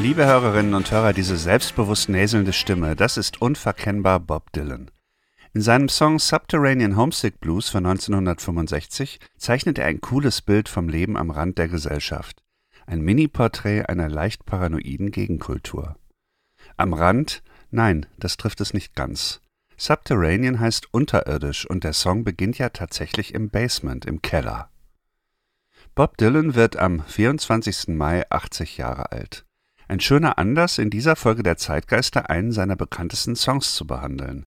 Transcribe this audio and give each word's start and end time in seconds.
Liebe 0.00 0.26
Hörerinnen 0.26 0.74
und 0.74 0.90
Hörer, 0.90 1.12
diese 1.12 1.36
selbstbewusst 1.36 2.08
näselnde 2.08 2.52
Stimme, 2.52 2.96
das 2.96 3.16
ist 3.16 3.40
unverkennbar 3.40 4.20
Bob 4.20 4.52
Dylan. 4.52 4.90
In 5.54 5.62
seinem 5.62 5.88
Song 5.88 6.18
Subterranean 6.18 6.96
Homesick 6.96 7.40
Blues 7.40 7.68
von 7.68 7.86
1965 7.86 9.20
zeichnet 9.38 9.78
er 9.78 9.86
ein 9.86 10.00
cooles 10.00 10.42
Bild 10.42 10.68
vom 10.68 10.88
Leben 10.88 11.16
am 11.16 11.30
Rand 11.30 11.58
der 11.58 11.68
Gesellschaft. 11.68 12.42
Ein 12.86 13.02
Mini-Porträt 13.02 13.82
einer 13.88 14.08
leicht 14.08 14.44
paranoiden 14.44 15.12
Gegenkultur. 15.12 15.96
Am 16.76 16.92
Rand? 16.92 17.42
Nein, 17.70 18.06
das 18.18 18.36
trifft 18.36 18.60
es 18.60 18.74
nicht 18.74 18.94
ganz. 18.94 19.40
Subterranean 19.76 20.58
heißt 20.58 20.92
unterirdisch 20.92 21.66
und 21.70 21.84
der 21.84 21.92
Song 21.92 22.24
beginnt 22.24 22.58
ja 22.58 22.70
tatsächlich 22.70 23.32
im 23.32 23.48
Basement, 23.48 24.04
im 24.04 24.22
Keller. 24.22 24.70
Bob 25.94 26.16
Dylan 26.16 26.56
wird 26.56 26.76
am 26.76 27.04
24. 27.06 27.88
Mai 27.88 28.28
80 28.28 28.76
Jahre 28.76 29.12
alt. 29.12 29.46
Ein 29.94 30.00
schöner 30.00 30.38
Anlass, 30.38 30.78
in 30.78 30.90
dieser 30.90 31.14
Folge 31.14 31.44
der 31.44 31.56
Zeitgeister 31.56 32.28
einen 32.28 32.50
seiner 32.50 32.74
bekanntesten 32.74 33.36
Songs 33.36 33.76
zu 33.76 33.86
behandeln. 33.86 34.42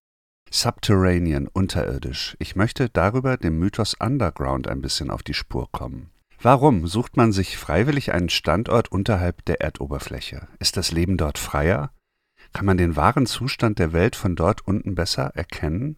Subterranean, 0.50 1.48
unterirdisch. 1.48 2.36
Ich 2.38 2.54
möchte 2.54 2.90
darüber 2.90 3.38
dem 3.38 3.58
Mythos 3.58 3.94
Underground 3.98 4.68
ein 4.68 4.82
bisschen 4.82 5.08
auf 5.10 5.22
die 5.22 5.32
Spur 5.32 5.72
kommen. 5.72 6.10
Warum 6.42 6.86
sucht 6.86 7.16
man 7.16 7.32
sich 7.32 7.56
freiwillig 7.56 8.12
einen 8.12 8.28
Standort 8.28 8.92
unterhalb 8.92 9.42
der 9.46 9.62
Erdoberfläche? 9.62 10.48
Ist 10.58 10.76
das 10.76 10.92
Leben 10.92 11.16
dort 11.16 11.38
freier? 11.38 11.92
Kann 12.52 12.66
man 12.66 12.76
den 12.76 12.94
wahren 12.94 13.24
Zustand 13.24 13.78
der 13.78 13.94
Welt 13.94 14.16
von 14.16 14.36
dort 14.36 14.68
unten 14.68 14.94
besser 14.94 15.32
erkennen? 15.34 15.96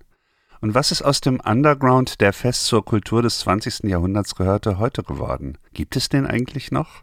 Und 0.60 0.74
was 0.74 0.92
ist 0.92 1.02
aus 1.02 1.20
dem 1.20 1.40
Underground, 1.40 2.20
der 2.20 2.32
fest 2.32 2.66
zur 2.66 2.84
Kultur 2.84 3.20
des 3.20 3.40
20. 3.40 3.90
Jahrhunderts 3.90 4.36
gehörte, 4.36 4.78
heute 4.78 5.02
geworden? 5.02 5.58
Gibt 5.72 5.96
es 5.96 6.08
den 6.08 6.24
eigentlich 6.24 6.70
noch? 6.70 7.02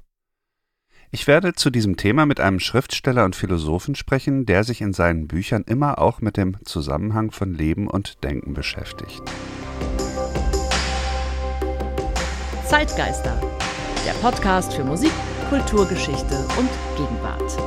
Ich 1.09 1.25
werde 1.25 1.53
zu 1.53 1.69
diesem 1.69 1.95
Thema 1.95 2.25
mit 2.25 2.41
einem 2.41 2.59
Schriftsteller 2.59 3.23
und 3.23 3.33
Philosophen 3.33 3.95
sprechen, 3.95 4.45
der 4.45 4.65
sich 4.65 4.81
in 4.81 4.91
seinen 4.91 5.25
Büchern 5.25 5.63
immer 5.65 5.99
auch 5.99 6.19
mit 6.19 6.35
dem 6.35 6.57
Zusammenhang 6.65 7.31
von 7.31 7.53
Leben 7.53 7.87
und 7.87 8.25
Denken 8.25 8.53
beschäftigt. 8.53 9.21
Zeitgeister, 12.65 13.39
der 14.05 14.11
Podcast 14.21 14.73
für 14.73 14.83
Musik, 14.83 15.13
Kulturgeschichte 15.47 16.45
und 16.57 16.69
Gegenwart. 16.97 17.57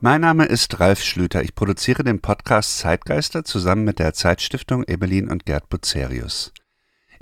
Mein 0.00 0.22
Name 0.22 0.46
ist 0.46 0.80
Ralf 0.80 1.02
Schlüter. 1.02 1.42
Ich 1.42 1.54
produziere 1.54 2.02
den 2.02 2.22
Podcast 2.22 2.78
Zeitgeister 2.78 3.44
zusammen 3.44 3.84
mit 3.84 3.98
der 3.98 4.14
Zeitstiftung 4.14 4.84
Ebelin 4.84 5.28
und 5.28 5.44
Gerd 5.44 5.68
Bucerius. 5.68 6.54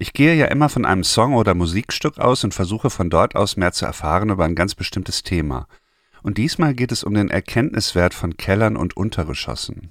Ich 0.00 0.12
gehe 0.12 0.34
ja 0.34 0.46
immer 0.46 0.68
von 0.68 0.84
einem 0.84 1.02
Song 1.02 1.34
oder 1.34 1.54
Musikstück 1.54 2.18
aus 2.18 2.44
und 2.44 2.54
versuche 2.54 2.88
von 2.88 3.10
dort 3.10 3.34
aus 3.34 3.56
mehr 3.56 3.72
zu 3.72 3.84
erfahren 3.84 4.30
über 4.30 4.44
ein 4.44 4.54
ganz 4.54 4.76
bestimmtes 4.76 5.24
Thema. 5.24 5.66
Und 6.22 6.38
diesmal 6.38 6.72
geht 6.74 6.92
es 6.92 7.02
um 7.02 7.14
den 7.14 7.30
Erkenntniswert 7.30 8.14
von 8.14 8.36
Kellern 8.36 8.76
und 8.76 8.96
Untergeschossen. 8.96 9.90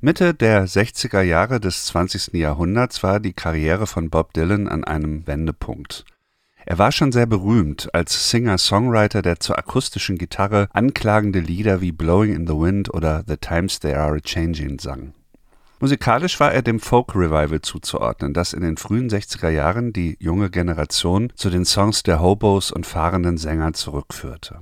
Mitte 0.00 0.32
der 0.32 0.68
60er 0.68 1.22
Jahre 1.22 1.58
des 1.58 1.86
20. 1.86 2.34
Jahrhunderts 2.34 3.02
war 3.02 3.18
die 3.18 3.32
Karriere 3.32 3.88
von 3.88 4.10
Bob 4.10 4.32
Dylan 4.32 4.68
an 4.68 4.84
einem 4.84 5.26
Wendepunkt. 5.26 6.04
Er 6.64 6.78
war 6.78 6.92
schon 6.92 7.10
sehr 7.10 7.26
berühmt 7.26 7.92
als 7.92 8.30
Singer-Songwriter, 8.30 9.22
der 9.22 9.40
zur 9.40 9.58
akustischen 9.58 10.18
Gitarre 10.18 10.68
anklagende 10.72 11.40
Lieder 11.40 11.80
wie 11.80 11.90
Blowing 11.90 12.32
in 12.32 12.46
the 12.46 12.52
Wind 12.52 12.94
oder 12.94 13.24
The 13.26 13.38
Times 13.38 13.80
They 13.80 13.94
Are 13.94 14.14
a 14.14 14.20
Changing 14.20 14.78
sang. 14.78 15.14
Musikalisch 15.80 16.40
war 16.40 16.52
er 16.52 16.62
dem 16.62 16.80
Folk 16.80 17.14
Revival 17.14 17.60
zuzuordnen, 17.60 18.34
das 18.34 18.52
in 18.52 18.62
den 18.62 18.76
frühen 18.76 19.08
60er 19.08 19.48
Jahren 19.48 19.92
die 19.92 20.16
junge 20.18 20.50
Generation 20.50 21.32
zu 21.36 21.50
den 21.50 21.64
Songs 21.64 22.02
der 22.02 22.20
Hobos 22.20 22.72
und 22.72 22.84
fahrenden 22.84 23.38
Sänger 23.38 23.72
zurückführte. 23.74 24.60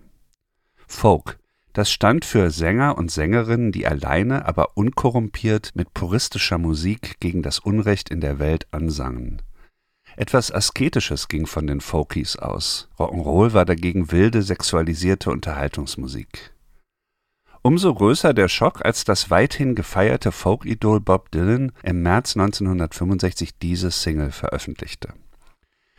Folk, 0.86 1.38
das 1.72 1.90
stand 1.90 2.24
für 2.24 2.50
Sänger 2.50 2.98
und 2.98 3.10
Sängerinnen, 3.10 3.72
die 3.72 3.86
alleine, 3.86 4.46
aber 4.46 4.76
unkorrumpiert 4.76 5.72
mit 5.74 5.94
puristischer 5.94 6.58
Musik 6.58 7.18
gegen 7.20 7.42
das 7.42 7.58
Unrecht 7.58 8.10
in 8.10 8.20
der 8.20 8.38
Welt 8.38 8.66
ansangen. 8.70 9.42
Etwas 10.16 10.50
Asketisches 10.50 11.28
ging 11.28 11.46
von 11.46 11.66
den 11.66 11.82
Folkies 11.82 12.36
aus. 12.36 12.88
Rock'n'Roll 12.98 13.52
war 13.52 13.66
dagegen 13.66 14.10
wilde, 14.12 14.42
sexualisierte 14.42 15.30
Unterhaltungsmusik. 15.30 16.55
Umso 17.66 17.92
größer 17.92 18.32
der 18.32 18.46
Schock, 18.46 18.84
als 18.84 19.02
das 19.02 19.28
weithin 19.28 19.74
gefeierte 19.74 20.30
Folk-Idol 20.30 21.00
Bob 21.00 21.32
Dylan 21.32 21.72
im 21.82 22.00
März 22.00 22.36
1965 22.36 23.58
diese 23.58 23.90
Single 23.90 24.30
veröffentlichte. 24.30 25.14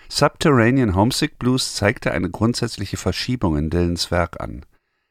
Subterranean 0.08 0.96
Homesick 0.96 1.38
Blues 1.38 1.76
zeigte 1.76 2.14
eine 2.14 2.30
grundsätzliche 2.30 2.96
Verschiebung 2.96 3.58
in 3.58 3.70
Dylans 3.70 4.12
Werk 4.12 4.40
an. 4.40 4.66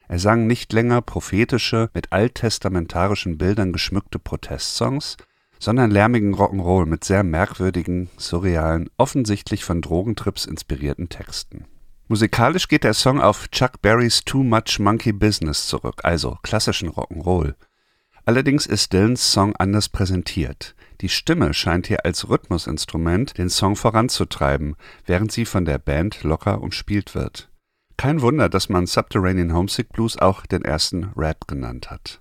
Er 0.08 0.18
sang 0.18 0.46
nicht 0.46 0.72
länger 0.72 1.02
prophetische, 1.02 1.90
mit 1.92 2.10
alttestamentarischen 2.12 3.36
Bildern 3.36 3.74
geschmückte 3.74 4.18
Protestsongs, 4.18 5.18
sondern 5.58 5.90
lärmigen 5.90 6.34
Rock'n'Roll 6.34 6.86
mit 6.86 7.04
sehr 7.04 7.22
merkwürdigen, 7.22 8.08
surrealen, 8.16 8.88
offensichtlich 8.96 9.62
von 9.62 9.82
Drogentrips 9.82 10.46
inspirierten 10.46 11.10
Texten 11.10 11.66
Musikalisch 12.08 12.68
geht 12.68 12.84
der 12.84 12.94
Song 12.94 13.20
auf 13.20 13.48
Chuck 13.48 13.82
Berrys 13.82 14.24
Too 14.24 14.44
Much 14.44 14.78
Monkey 14.78 15.12
Business 15.12 15.66
zurück, 15.66 16.02
also 16.04 16.38
klassischen 16.42 16.88
Rock'n'Roll. 16.88 17.54
Allerdings 18.24 18.66
ist 18.66 18.92
Dylans 18.92 19.32
Song 19.32 19.56
anders 19.56 19.88
präsentiert. 19.88 20.76
Die 21.00 21.08
Stimme 21.08 21.52
scheint 21.52 21.88
hier 21.88 22.04
als 22.04 22.28
Rhythmusinstrument 22.28 23.36
den 23.38 23.48
Song 23.48 23.74
voranzutreiben, 23.74 24.76
während 25.04 25.32
sie 25.32 25.44
von 25.44 25.64
der 25.64 25.78
Band 25.78 26.22
locker 26.22 26.60
umspielt 26.60 27.16
wird. 27.16 27.50
Kein 27.96 28.20
Wunder, 28.20 28.48
dass 28.48 28.68
man 28.68 28.86
Subterranean 28.86 29.52
Homesick 29.52 29.88
Blues 29.88 30.16
auch 30.16 30.46
den 30.46 30.64
ersten 30.64 31.10
Rap 31.16 31.48
genannt 31.48 31.90
hat. 31.90 32.20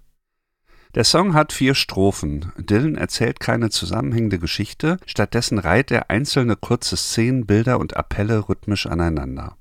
Der 0.96 1.04
Song 1.04 1.36
hat 1.36 1.54
vier 1.54 1.76
Strophen. 1.76 2.52
Dylan 2.58 2.96
erzählt 2.96 3.40
keine 3.40 3.70
zusammenhängende 3.70 4.40
Geschichte, 4.40 4.98
stattdessen 5.06 5.60
reiht 5.60 5.92
er 5.92 6.10
einzelne 6.10 6.56
kurze 6.56 6.98
Szenen, 6.98 7.46
Bilder 7.46 7.80
und 7.80 7.96
Appelle 7.96 8.50
rhythmisch 8.50 8.88
aneinander. 8.88 9.58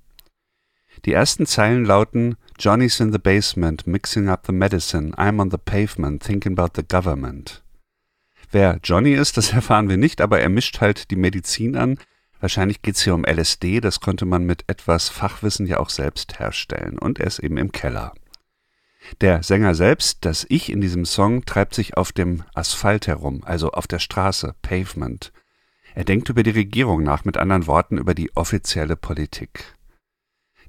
Die 1.04 1.12
ersten 1.12 1.44
Zeilen 1.44 1.84
lauten 1.84 2.36
Johnny's 2.58 2.98
in 2.98 3.12
the 3.12 3.18
basement, 3.18 3.86
mixing 3.86 4.28
up 4.28 4.46
the 4.46 4.52
medicine. 4.52 5.14
I'm 5.16 5.40
on 5.40 5.50
the 5.50 5.58
pavement, 5.58 6.22
thinking 6.22 6.58
about 6.58 6.72
the 6.76 6.86
government. 6.86 7.62
Wer 8.50 8.78
Johnny 8.82 9.12
ist, 9.12 9.36
das 9.36 9.52
erfahren 9.52 9.88
wir 9.88 9.98
nicht, 9.98 10.20
aber 10.20 10.40
er 10.40 10.48
mischt 10.48 10.80
halt 10.80 11.10
die 11.10 11.16
Medizin 11.16 11.76
an. 11.76 11.98
Wahrscheinlich 12.40 12.82
geht's 12.82 13.02
hier 13.02 13.14
um 13.14 13.24
LSD, 13.24 13.80
das 13.80 14.00
konnte 14.00 14.24
man 14.24 14.44
mit 14.44 14.64
etwas 14.66 15.08
Fachwissen 15.08 15.66
ja 15.66 15.78
auch 15.78 15.90
selbst 15.90 16.38
herstellen. 16.38 16.98
Und 16.98 17.18
er 17.18 17.26
ist 17.26 17.38
eben 17.38 17.58
im 17.58 17.72
Keller. 17.72 18.14
Der 19.20 19.42
Sänger 19.42 19.74
selbst, 19.74 20.24
das 20.24 20.46
Ich 20.48 20.70
in 20.70 20.80
diesem 20.80 21.04
Song, 21.04 21.44
treibt 21.44 21.74
sich 21.74 21.96
auf 21.96 22.12
dem 22.12 22.44
Asphalt 22.54 23.06
herum, 23.06 23.42
also 23.44 23.72
auf 23.72 23.86
der 23.86 23.98
Straße, 23.98 24.54
Pavement. 24.62 25.32
Er 25.94 26.04
denkt 26.04 26.28
über 26.30 26.42
die 26.42 26.50
Regierung 26.50 27.02
nach, 27.02 27.24
mit 27.24 27.36
anderen 27.36 27.66
Worten 27.66 27.98
über 27.98 28.14
die 28.14 28.34
offizielle 28.34 28.96
Politik. 28.96 29.74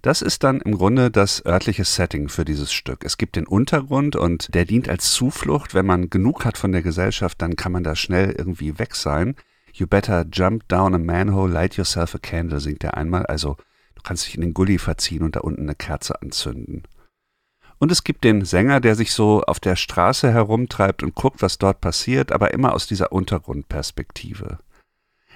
Das 0.06 0.22
ist 0.22 0.44
dann 0.44 0.62
im 0.62 0.78
Grunde 0.78 1.10
das 1.10 1.44
örtliche 1.48 1.84
Setting 1.84 2.30
für 2.30 2.46
dieses 2.46 2.72
Stück. 2.72 3.04
Es 3.04 3.18
gibt 3.18 3.36
den 3.36 3.48
Untergrund 3.48 4.16
und 4.16 4.54
der 4.54 4.66
dient 4.66 4.88
als 4.88 5.12
Zuflucht. 5.12 5.74
Wenn 5.74 5.88
man 5.88 6.12
genug 6.12 6.46
hat 6.46 6.60
von 6.60 6.72
der 6.72 6.84
Gesellschaft, 6.84 7.42
dann 7.42 7.56
kann 7.56 7.72
man 7.72 7.84
da 7.84 7.96
schnell 7.96 8.30
irgendwie 8.38 8.78
weg 8.78 8.94
sein. 8.96 9.36
You 9.74 9.88
better 9.88 10.24
jump 10.32 10.68
down 10.68 10.94
a 10.94 11.00
manhole, 11.00 11.52
light 11.52 11.76
yourself 11.76 12.14
a 12.14 12.20
candle, 12.20 12.60
singt 12.60 12.84
er 12.84 12.98
einmal. 12.98 13.26
Also 13.26 13.58
du 13.96 14.04
kannst 14.04 14.28
dich 14.28 14.36
in 14.36 14.42
den 14.42 14.54
Gully 14.54 14.78
verziehen 14.78 15.24
und 15.24 15.36
da 15.36 15.40
unten 15.40 15.64
eine 15.64 15.74
Kerze 15.74 16.22
anzünden. 16.22 16.84
Und 17.80 17.92
es 17.92 18.04
gibt 18.04 18.26
den 18.26 18.46
Sänger, 18.46 18.82
der 18.82 18.94
sich 18.94 19.12
so 19.12 19.42
auf 19.42 19.60
der 19.60 19.76
Straße 19.76 20.32
herumtreibt 20.32 21.02
und 21.02 21.16
guckt, 21.16 21.42
was 21.42 21.58
dort 21.58 21.82
passiert, 21.82 22.32
aber 22.32 22.54
immer 22.54 22.76
aus 22.76 22.86
dieser 22.86 23.12
Untergrundperspektive. 23.12 24.60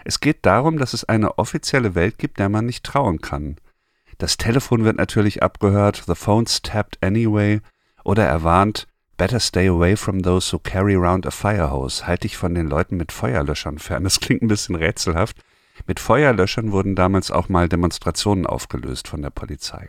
Es 0.05 0.19
geht 0.19 0.45
darum, 0.45 0.77
dass 0.77 0.93
es 0.93 1.05
eine 1.05 1.39
offizielle 1.39 1.95
Welt 1.95 2.19
gibt, 2.19 2.37
der 2.37 2.49
man 2.49 2.67
nicht 2.67 2.85
trauen 2.85 3.19
kann. 3.19 3.55
Das 4.19 4.35
Telefon 4.35 4.83
wird 4.83 4.97
natürlich 4.97 5.41
abgehört, 5.41 6.03
the 6.05 6.13
phone's 6.13 6.61
tapped 6.61 7.01
anyway, 7.01 7.61
oder 8.03 8.25
er 8.25 8.43
warnt, 8.43 8.85
better 9.15 9.39
stay 9.39 9.67
away 9.67 9.95
from 9.95 10.21
those 10.21 10.51
who 10.51 10.59
carry 10.59 10.93
around 10.93 11.25
a 11.25 11.31
fire 11.31 11.71
hose. 11.71 12.05
Halt 12.05 12.25
dich 12.25 12.35
von 12.35 12.53
den 12.53 12.67
Leuten 12.67 12.97
mit 12.97 13.13
Feuerlöschern 13.13 13.79
fern. 13.79 14.03
Das 14.09 14.19
klingt 14.19 14.41
ein 14.41 14.49
bisschen 14.49 14.75
rätselhaft. 14.75 15.37
Mit 15.87 16.01
Feuerlöschern 16.01 16.73
wurden 16.73 16.95
damals 16.95 17.31
auch 17.31 17.47
mal 17.47 17.69
Demonstrationen 17.69 18.45
aufgelöst 18.45 19.07
von 19.07 19.21
der 19.21 19.29
Polizei. 19.29 19.87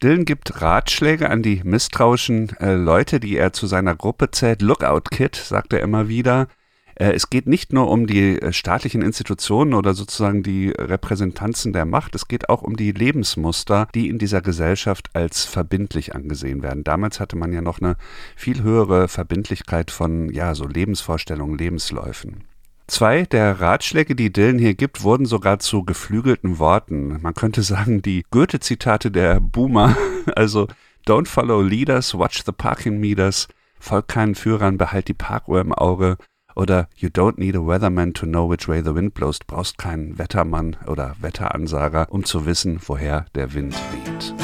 Dylan 0.00 0.24
gibt 0.24 0.60
Ratschläge 0.60 1.28
an 1.28 1.42
die 1.42 1.62
misstrauischen 1.64 2.56
äh, 2.60 2.74
Leute, 2.74 3.18
die 3.18 3.36
er 3.36 3.52
zu 3.52 3.66
seiner 3.66 3.96
Gruppe 3.96 4.30
zählt. 4.30 4.62
Lookout 4.62 5.10
Kid, 5.10 5.34
sagt 5.34 5.72
er 5.72 5.80
immer 5.80 6.06
wieder. 6.08 6.46
Äh, 6.96 7.12
es 7.12 7.30
geht 7.30 7.46
nicht 7.46 7.72
nur 7.72 7.90
um 7.90 8.06
die 8.06 8.40
äh, 8.40 8.52
staatlichen 8.52 9.02
Institutionen 9.02 9.74
oder 9.74 9.94
sozusagen 9.94 10.42
die 10.42 10.70
Repräsentanzen 10.70 11.72
der 11.72 11.84
Macht, 11.84 12.14
es 12.14 12.28
geht 12.28 12.48
auch 12.48 12.62
um 12.62 12.76
die 12.76 12.92
Lebensmuster, 12.92 13.88
die 13.94 14.08
in 14.08 14.18
dieser 14.18 14.40
Gesellschaft 14.40 15.10
als 15.14 15.44
verbindlich 15.44 16.14
angesehen 16.14 16.62
werden. 16.62 16.84
Damals 16.84 17.20
hatte 17.20 17.36
man 17.36 17.52
ja 17.52 17.60
noch 17.60 17.80
eine 17.80 17.96
viel 18.36 18.62
höhere 18.62 19.08
Verbindlichkeit 19.08 19.90
von 19.90 20.30
ja, 20.30 20.54
so 20.54 20.66
Lebensvorstellungen, 20.66 21.58
Lebensläufen. 21.58 22.44
Zwei 22.86 23.22
der 23.22 23.60
Ratschläge, 23.60 24.14
die 24.14 24.30
Dylan 24.30 24.58
hier 24.58 24.74
gibt, 24.74 25.02
wurden 25.02 25.24
sogar 25.24 25.58
zu 25.58 25.84
geflügelten 25.84 26.58
Worten. 26.58 27.18
Man 27.22 27.32
könnte 27.32 27.62
sagen, 27.62 28.02
die 28.02 28.26
Goethe-Zitate 28.30 29.10
der 29.10 29.40
Boomer, 29.40 29.96
also 30.36 30.68
Don't 31.06 31.28
follow 31.28 31.60
leaders, 31.60 32.14
watch 32.14 32.44
the 32.44 32.52
parking 32.52 32.98
meters, 32.98 33.48
folg 33.78 34.08
keinen 34.08 34.34
Führern, 34.34 34.78
behalt 34.78 35.08
die 35.08 35.14
Parkuhr 35.14 35.60
im 35.60 35.72
Auge, 35.72 36.16
oder 36.54 36.88
You 36.96 37.08
don't 37.08 37.38
need 37.38 37.56
a 37.56 37.60
weatherman 37.60 38.14
to 38.14 38.26
know 38.26 38.48
which 38.48 38.68
way 38.68 38.82
the 38.82 38.94
wind 38.94 39.14
blows. 39.14 39.38
Du 39.38 39.46
brauchst 39.46 39.78
keinen 39.78 40.18
Wettermann 40.18 40.76
oder 40.86 41.16
Wetteransager, 41.20 42.06
um 42.10 42.24
zu 42.24 42.46
wissen, 42.46 42.80
woher 42.86 43.26
der 43.34 43.54
Wind 43.54 43.74
weht. 43.74 44.43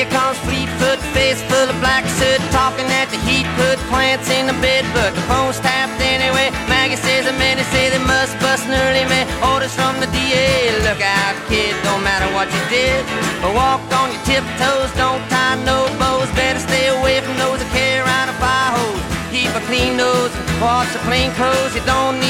figure 0.00 0.18
comes 0.18 0.38
fleet 0.48 0.68
foot, 0.80 0.98
face 1.12 1.42
full 1.42 1.68
of 1.68 1.76
black 1.80 2.04
soot, 2.06 2.40
talking 2.50 2.86
at 3.00 3.08
the 3.10 3.18
heat, 3.28 3.44
put 3.56 3.76
plants 3.92 4.30
in 4.30 4.46
the 4.46 4.56
bed, 4.64 4.84
but 4.94 5.12
the 5.14 5.20
phone's 5.28 5.58
tapped 5.60 6.00
anyway. 6.00 6.48
Maggie 6.68 6.96
says 6.96 7.26
the 7.26 7.32
men 7.32 7.58
say 7.72 7.90
they 7.90 8.04
must 8.04 8.38
bust 8.40 8.66
an 8.66 8.72
early 8.86 9.04
man. 9.12 9.26
Orders 9.52 9.74
from 9.74 10.00
the 10.00 10.06
DA, 10.06 10.72
look 10.86 11.00
out, 11.00 11.36
kid, 11.48 11.74
don't 11.84 12.02
matter 12.02 12.28
what 12.32 12.48
you 12.48 12.62
did, 12.70 13.04
but 13.42 13.52
walk 13.54 13.80
on 14.00 14.12
your 14.12 14.24
tiptoes, 14.24 14.90
don't 14.96 15.22
tie 15.28 15.60
no 15.64 15.88
bows, 15.98 16.30
better 16.32 16.60
stay 16.60 16.88
away 16.88 17.20
from 17.20 17.36
those 17.36 17.58
that 17.60 17.70
carry 17.72 18.00
around 18.00 18.28
a 18.32 18.36
fire 18.40 18.72
hose. 18.72 19.04
Keep 19.30 19.52
a 19.54 19.62
clean 19.68 19.96
nose, 19.96 20.32
wash 20.60 20.90
the 20.92 21.00
plain 21.04 21.30
clothes, 21.36 21.74
you 21.74 21.84
don't 21.84 22.18
need 22.20 22.29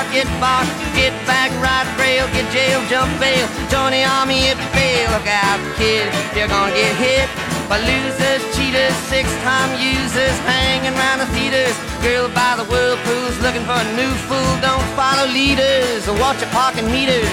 sell. 0.00 0.12
Get 0.12 0.26
bought, 0.40 0.66
get 0.94 1.12
back, 1.26 1.50
ride 1.62 1.86
rail, 1.98 2.26
get 2.32 2.50
jail, 2.52 2.80
jump 2.88 3.10
bail, 3.20 3.46
join 3.70 3.92
the 3.92 4.04
army 4.04 4.48
if 4.48 4.58
you 4.58 4.68
fail. 4.72 5.10
Look 5.12 5.26
out, 5.26 5.60
kid, 5.76 6.12
you're 6.36 6.48
gonna 6.48 6.72
get 6.74 6.94
hit 6.96 7.28
by 7.68 7.78
losers, 7.78 8.42
cheaters, 8.56 8.94
six-time 9.06 9.78
users, 9.78 10.36
hanging 10.46 10.94
around 10.94 11.20
the 11.20 11.26
theaters. 11.26 11.74
Girl 12.02 12.28
by 12.28 12.56
the 12.56 12.64
whirlpools, 12.64 13.38
looking 13.40 13.64
for 13.64 13.78
a 13.78 13.88
new 13.96 14.12
fool. 14.26 14.52
Don't 14.60 14.84
follow 14.96 15.26
leaders 15.28 16.08
or 16.08 16.18
watch 16.18 16.40
your 16.40 16.50
parking 16.50 16.90
meters. 16.90 17.28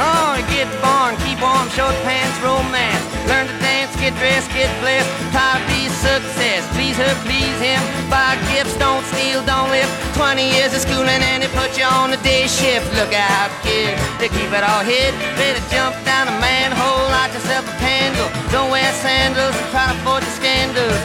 Oh, 0.00 0.38
get 0.48 0.70
born, 0.80 1.16
keep 1.26 1.42
warm, 1.42 1.68
short 1.70 1.94
pants, 2.06 2.38
romance. 2.40 3.02
Learn 3.26 3.48
to 3.48 3.58
dance, 3.58 3.94
get 3.96 4.14
dressed, 4.16 4.48
get 4.54 4.70
blessed. 4.80 5.10
Be 5.66 5.74
a 5.74 5.77
success. 5.98 6.62
Please 6.74 6.96
her, 6.96 7.14
please 7.26 7.58
him. 7.58 7.82
Buy 8.06 8.38
gifts, 8.50 8.76
don't 8.78 9.02
steal, 9.10 9.42
don't 9.44 9.70
live. 9.70 9.90
20 10.14 10.42
years 10.42 10.74
of 10.74 10.80
schooling 10.82 11.22
and 11.22 11.42
they 11.42 11.50
put 11.54 11.74
you 11.78 11.84
on 11.84 12.10
the 12.10 12.20
day 12.22 12.46
shift. 12.46 12.86
Look 12.94 13.12
out, 13.12 13.50
kid, 13.62 13.98
they 14.22 14.30
keep 14.30 14.50
it 14.54 14.62
all 14.62 14.82
hid. 14.86 15.12
Better 15.34 15.62
jump 15.70 15.94
down 16.06 16.30
a 16.30 16.36
manhole, 16.38 17.06
light 17.10 17.34
yourself 17.34 17.66
a 17.66 17.74
candle. 17.82 18.30
Don't 18.54 18.70
wear 18.70 18.90
sandals, 19.02 19.54
and 19.54 19.68
try 19.74 19.86
to 19.90 19.96
avoid 19.98 20.22
the 20.22 20.32
scandals. 20.38 21.00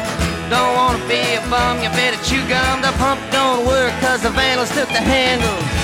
Don't 0.49 0.73
wanna 0.77 1.01
be 1.09 1.21
a 1.33 1.41
bum, 1.49 1.81
you 1.81 1.89
better 1.97 2.19
chew 2.23 2.41
gum. 2.47 2.81
The 2.81 2.93
pump 3.01 3.19
don't 3.31 3.65
work, 3.65 3.93
cause 4.01 4.21
the 4.21 4.29
vandals 4.29 4.69
took 4.77 4.89
the 4.89 5.01
handle. 5.01 5.82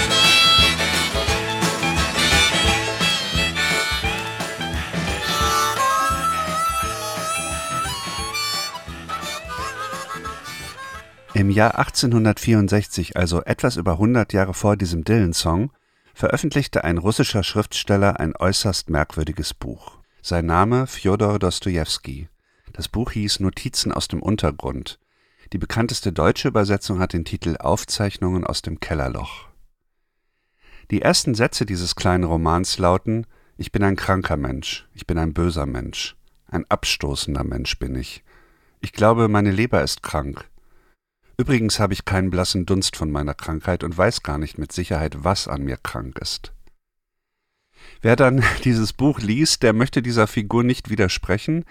Im 11.39 11.49
Jahr 11.49 11.79
1864, 11.79 13.15
also 13.15 13.41
etwas 13.43 13.77
über 13.77 13.93
100 13.93 14.33
Jahre 14.33 14.53
vor 14.53 14.75
diesem 14.75 15.05
Dylan-Song, 15.05 15.71
veröffentlichte 16.13 16.83
ein 16.83 16.97
russischer 16.97 17.43
Schriftsteller 17.43 18.19
ein 18.19 18.35
äußerst 18.35 18.89
merkwürdiges 18.89 19.53
Buch. 19.53 19.99
Sein 20.21 20.47
Name 20.47 20.85
Fjodor 20.85 21.39
Dostojewski. 21.39 22.27
Das 22.73 22.89
Buch 22.89 23.11
hieß 23.11 23.39
Notizen 23.39 23.93
aus 23.93 24.09
dem 24.09 24.21
Untergrund. 24.21 24.99
Die 25.53 25.57
bekannteste 25.57 26.11
deutsche 26.11 26.49
Übersetzung 26.49 26.99
hat 26.99 27.13
den 27.13 27.23
Titel 27.23 27.55
Aufzeichnungen 27.57 28.43
aus 28.43 28.61
dem 28.61 28.81
Kellerloch. 28.81 29.47
Die 30.91 31.01
ersten 31.01 31.35
Sätze 31.35 31.65
dieses 31.65 31.95
kleinen 31.95 32.25
Romans 32.25 32.79
lauten 32.79 33.25
Ich 33.55 33.71
bin 33.71 33.85
ein 33.85 33.95
kranker 33.95 34.35
Mensch, 34.35 34.89
ich 34.93 35.07
bin 35.07 35.17
ein 35.17 35.33
böser 35.33 35.65
Mensch, 35.65 36.17
ein 36.47 36.65
abstoßender 36.67 37.45
Mensch 37.45 37.79
bin 37.79 37.95
ich. 37.95 38.25
Ich 38.81 38.91
glaube, 38.91 39.29
meine 39.29 39.51
Leber 39.51 39.81
ist 39.81 40.03
krank. 40.03 40.49
Übrigens 41.39 41.79
habe 41.79 41.93
ich 41.93 42.03
keinen 42.03 42.31
blassen 42.31 42.65
Dunst 42.65 42.97
von 42.97 43.11
meiner 43.11 43.33
Krankheit 43.33 43.85
und 43.85 43.97
weiß 43.97 44.23
gar 44.23 44.37
nicht 44.37 44.57
mit 44.57 44.73
Sicherheit, 44.73 45.23
was 45.23 45.47
an 45.47 45.63
mir 45.63 45.77
krank 45.77 46.19
ist. 46.19 46.51
Wer 48.01 48.17
dann 48.17 48.43
dieses 48.65 48.91
Buch 48.91 49.21
liest, 49.21 49.63
der 49.63 49.71
möchte 49.71 50.01
dieser 50.01 50.27
Figur 50.27 50.65
nicht 50.65 50.89
widersprechen. 50.89 51.63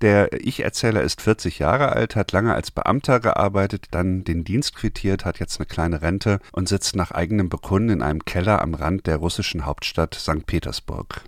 Der 0.00 0.32
Ich-Erzähler 0.32 1.02
ist 1.02 1.20
40 1.20 1.58
Jahre 1.58 1.90
alt, 1.90 2.16
hat 2.16 2.32
lange 2.32 2.54
als 2.54 2.70
Beamter 2.70 3.20
gearbeitet, 3.20 3.88
dann 3.90 4.24
den 4.24 4.44
Dienst 4.44 4.74
quittiert, 4.74 5.26
hat 5.26 5.38
jetzt 5.40 5.60
eine 5.60 5.66
kleine 5.66 6.00
Rente 6.00 6.38
und 6.52 6.66
sitzt 6.66 6.96
nach 6.96 7.10
eigenem 7.10 7.50
Bekunden 7.50 7.90
in 7.90 8.02
einem 8.02 8.24
Keller 8.24 8.62
am 8.62 8.72
Rand 8.72 9.06
der 9.06 9.18
russischen 9.18 9.66
Hauptstadt 9.66 10.14
St. 10.14 10.46
Petersburg. 10.46 11.22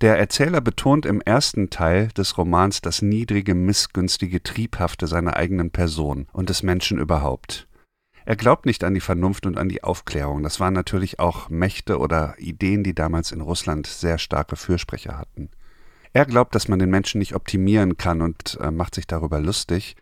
Der 0.00 0.18
Erzähler 0.18 0.60
betont 0.60 1.06
im 1.06 1.20
ersten 1.20 1.70
Teil 1.70 2.08
des 2.08 2.38
Romans 2.38 2.80
das 2.80 3.02
niedrige, 3.02 3.54
missgünstige, 3.54 4.42
triebhafte 4.42 5.06
seiner 5.06 5.36
eigenen 5.36 5.70
Person 5.70 6.26
und 6.32 6.48
des 6.50 6.62
Menschen 6.62 6.98
überhaupt. 6.98 7.66
Er 8.24 8.36
glaubt 8.36 8.66
nicht 8.66 8.84
an 8.84 8.94
die 8.94 9.00
Vernunft 9.00 9.46
und 9.46 9.56
an 9.56 9.68
die 9.68 9.82
Aufklärung. 9.82 10.42
Das 10.42 10.60
waren 10.60 10.74
natürlich 10.74 11.18
auch 11.18 11.48
Mächte 11.48 11.98
oder 11.98 12.34
Ideen, 12.38 12.84
die 12.84 12.94
damals 12.94 13.32
in 13.32 13.40
Russland 13.40 13.86
sehr 13.86 14.18
starke 14.18 14.56
Fürsprecher 14.56 15.16
hatten. 15.16 15.50
Er 16.12 16.26
glaubt, 16.26 16.54
dass 16.54 16.68
man 16.68 16.78
den 16.78 16.90
Menschen 16.90 17.18
nicht 17.18 17.34
optimieren 17.34 17.96
kann 17.96 18.20
und 18.20 18.58
äh, 18.60 18.70
macht 18.70 18.94
sich 18.94 19.06
darüber 19.06 19.40
lustig. 19.40 19.96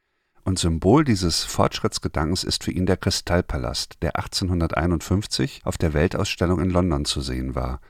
Und 0.45 0.59
Symbol 0.59 1.05
dieses 1.05 1.45
Fortschrittsgedankens 1.45 2.45
ist 2.45 2.65
für 2.65 2.71
ihn 2.71 2.87
der 2.87 2.97
Kristallpalast, 2.97 3.97
der 4.03 4.17
1851 4.17 5.63
auf 5.65 5.79
der 5.79 5.93
Weltausstellung 5.93 6.61
in 6.61 6.71
London 6.71 7.05
zu 7.05 7.21
sehen 7.21 7.55
war 7.55 7.81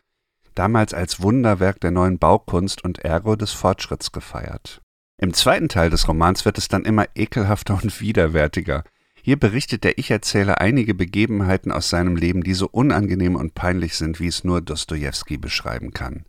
damals 0.58 0.94
als 0.94 1.22
Wunderwerk 1.22 1.80
der 1.80 1.90
neuen 1.90 2.18
Baukunst 2.18 2.82
und 2.82 2.98
Ergo 2.98 3.36
des 3.36 3.52
Fortschritts 3.52 4.12
gefeiert. 4.12 4.82
Im 5.18 5.32
zweiten 5.32 5.68
Teil 5.68 5.90
des 5.90 6.08
Romans 6.08 6.44
wird 6.44 6.58
es 6.58 6.68
dann 6.68 6.84
immer 6.84 7.06
ekelhafter 7.14 7.74
und 7.74 8.00
widerwärtiger. 8.00 8.84
Hier 9.22 9.38
berichtet 9.38 9.82
der 9.82 9.98
Ich-Erzähler 9.98 10.60
einige 10.60 10.94
Begebenheiten 10.94 11.72
aus 11.72 11.88
seinem 11.88 12.16
Leben, 12.16 12.44
die 12.44 12.54
so 12.54 12.68
unangenehm 12.68 13.34
und 13.34 13.54
peinlich 13.54 13.96
sind, 13.96 14.20
wie 14.20 14.28
es 14.28 14.44
nur 14.44 14.60
Dostojewski 14.60 15.38
beschreiben 15.38 15.92
kann. 15.92 16.26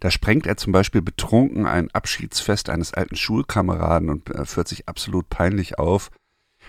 Da 0.00 0.10
sprengt 0.10 0.46
er 0.46 0.56
zum 0.56 0.72
Beispiel 0.72 1.02
betrunken 1.02 1.66
ein 1.66 1.90
Abschiedsfest 1.90 2.70
eines 2.70 2.94
alten 2.94 3.16
Schulkameraden 3.16 4.10
und 4.10 4.30
äh, 4.30 4.44
führt 4.44 4.68
sich 4.68 4.88
absolut 4.88 5.28
peinlich 5.30 5.78
auf. 5.78 6.10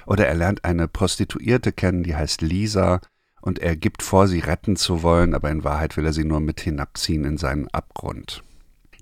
Oder 0.05 0.27
er 0.27 0.35
lernt 0.35 0.65
eine 0.65 0.87
Prostituierte 0.87 1.71
kennen, 1.71 2.03
die 2.03 2.15
heißt 2.15 2.41
Lisa, 2.41 3.01
und 3.41 3.59
er 3.59 3.75
gibt 3.75 4.03
vor, 4.03 4.27
sie 4.27 4.39
retten 4.39 4.75
zu 4.75 5.03
wollen, 5.03 5.33
aber 5.33 5.49
in 5.49 5.63
Wahrheit 5.63 5.97
will 5.97 6.05
er 6.05 6.13
sie 6.13 6.23
nur 6.23 6.39
mit 6.39 6.61
hinabziehen 6.61 7.25
in 7.25 7.37
seinen 7.37 7.67
Abgrund. 7.69 8.43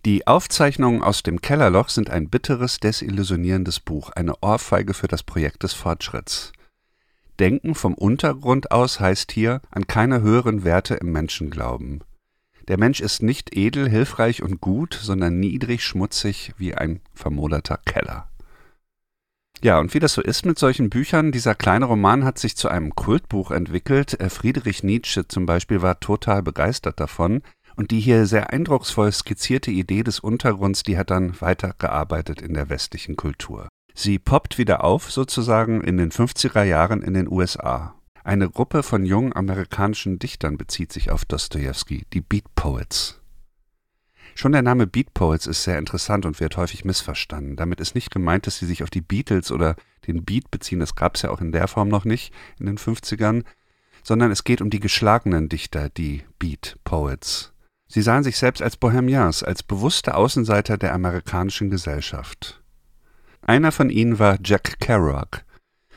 Die 0.06 0.28
Aufzeichnungen 0.28 1.04
aus 1.04 1.24
dem 1.24 1.42
Kellerloch 1.42 1.90
sind 1.90 2.10
ein 2.10 2.30
bitteres, 2.30 2.80
desillusionierendes 2.80 3.82
Buch, 3.82 4.12
eine 4.12 4.34
Ohrfeige 4.42 4.94
für 4.94 5.08
das 5.08 5.24
Projekt 5.24 5.64
des 5.64 5.74
Fortschritts. 5.74 6.54
Denken 7.38 7.76
vom 7.76 7.94
Untergrund 7.94 8.72
aus 8.72 9.00
heißt 9.00 9.32
hier 9.32 9.62
an 9.72 9.88
keine 9.88 10.22
höheren 10.22 10.64
Werte 10.64 10.96
im 10.96 11.12
Menschen 11.12 11.50
glauben. 11.50 12.00
Der 12.70 12.78
Mensch 12.78 13.02
ist 13.02 13.24
nicht 13.24 13.56
edel, 13.56 13.90
hilfreich 13.90 14.42
und 14.42 14.62
gut, 14.62 14.94
sondern 14.94 15.40
niedrig, 15.40 15.84
schmutzig 15.84 16.54
wie 16.58 16.76
ein 16.76 17.02
vermoderter 17.14 17.78
Keller. 17.78 18.29
Ja, 19.62 19.80
und 19.80 19.94
wie 19.94 20.00
das 20.00 20.14
so 20.14 20.22
ist 20.22 20.46
mit 20.46 20.58
solchen 20.58 20.90
Büchern, 20.90 21.34
dieser 21.34 21.54
kleine 21.54 21.86
Roman 21.86 22.24
hat 22.24 22.40
sich 22.40 22.56
zu 22.56 22.70
einem 22.70 22.96
Kultbuch 22.96 23.52
entwickelt. 23.52 24.20
Äh, 24.20 24.30
Friedrich 24.30 24.84
Nietzsche 24.84 25.28
zum 25.28 25.46
Beispiel 25.46 25.82
war 25.82 26.00
total 26.00 26.42
begeistert 26.44 27.00
davon. 27.00 27.42
Und 27.76 27.92
die 27.92 28.00
hier 28.00 28.26
sehr 28.26 28.52
eindrucksvoll 28.52 29.12
skizzierte 29.12 29.72
Idee 29.72 30.04
des 30.04 30.20
Untergrunds, 30.20 30.84
die 30.84 30.98
hat 30.98 31.12
dann 31.12 31.40
weitergearbeitet 31.40 32.42
in 32.42 32.54
der 32.54 32.70
westlichen 32.70 33.16
Kultur. 33.16 33.70
Sie 33.94 34.18
poppt 34.20 34.58
wieder 34.58 34.84
auf, 34.84 35.12
sozusagen 35.12 35.82
in 35.82 35.98
den 35.98 36.12
50er 36.12 36.64
Jahren 36.64 37.02
in 37.02 37.14
den 37.14 37.30
USA. 37.30 37.96
Eine 38.24 38.50
Gruppe 38.50 38.84
von 38.84 39.06
jungen 39.06 39.34
amerikanischen 39.34 40.20
Dichtern 40.20 40.58
bezieht 40.58 40.94
sich 40.94 41.10
auf 41.12 41.26
Dostoevsky, 41.26 42.06
die 42.14 42.22
Beat 42.22 42.46
Poets. 42.56 43.19
Schon 44.40 44.54
der 44.54 44.62
Name 44.62 44.88
Beat 44.88 45.14
Poets 45.14 45.48
ist 45.48 45.66
sehr 45.66 45.78
interessant 45.78 46.26
und 46.26 46.40
wird 46.40 46.56
häufig 46.56 46.86
missverstanden. 46.86 47.58
Damit 47.58 47.82
ist 47.82 47.94
nicht 47.94 48.10
gemeint, 48.10 48.48
dass 48.48 48.58
sie 48.58 48.66
sich 48.66 48.84
auf 48.84 48.90
die 48.90 49.02
Beatles 49.02 49.52
oder 49.52 49.76
den 50.08 50.24
Beat 50.24 50.50
beziehen, 50.50 50.80
das 50.80 50.96
gab 50.96 51.18
es 51.18 51.24
ja 51.24 51.30
auch 51.32 51.42
in 51.42 51.52
der 51.52 51.68
Form 51.68 51.90
noch 51.90 52.06
nicht 52.06 52.34
in 52.58 52.66
den 52.66 52.78
50ern, 52.78 53.44
sondern 54.02 54.32
es 54.32 54.46
geht 54.46 54.62
um 54.62 54.70
die 54.70 54.80
geschlagenen 54.80 55.50
Dichter, 55.50 55.90
die 55.90 56.24
Beat 56.40 56.78
Poets. 56.86 57.52
Sie 57.90 58.02
sahen 58.02 58.24
sich 58.24 58.38
selbst 58.38 58.62
als 58.62 58.78
Bohemians, 58.78 59.44
als 59.44 59.62
bewusste 59.62 60.16
Außenseiter 60.16 60.78
der 60.78 60.94
amerikanischen 60.94 61.70
Gesellschaft. 61.70 62.64
Einer 63.42 63.74
von 63.74 63.90
ihnen 63.90 64.20
war 64.20 64.38
Jack 64.42 64.80
Kerouac. 64.80 65.44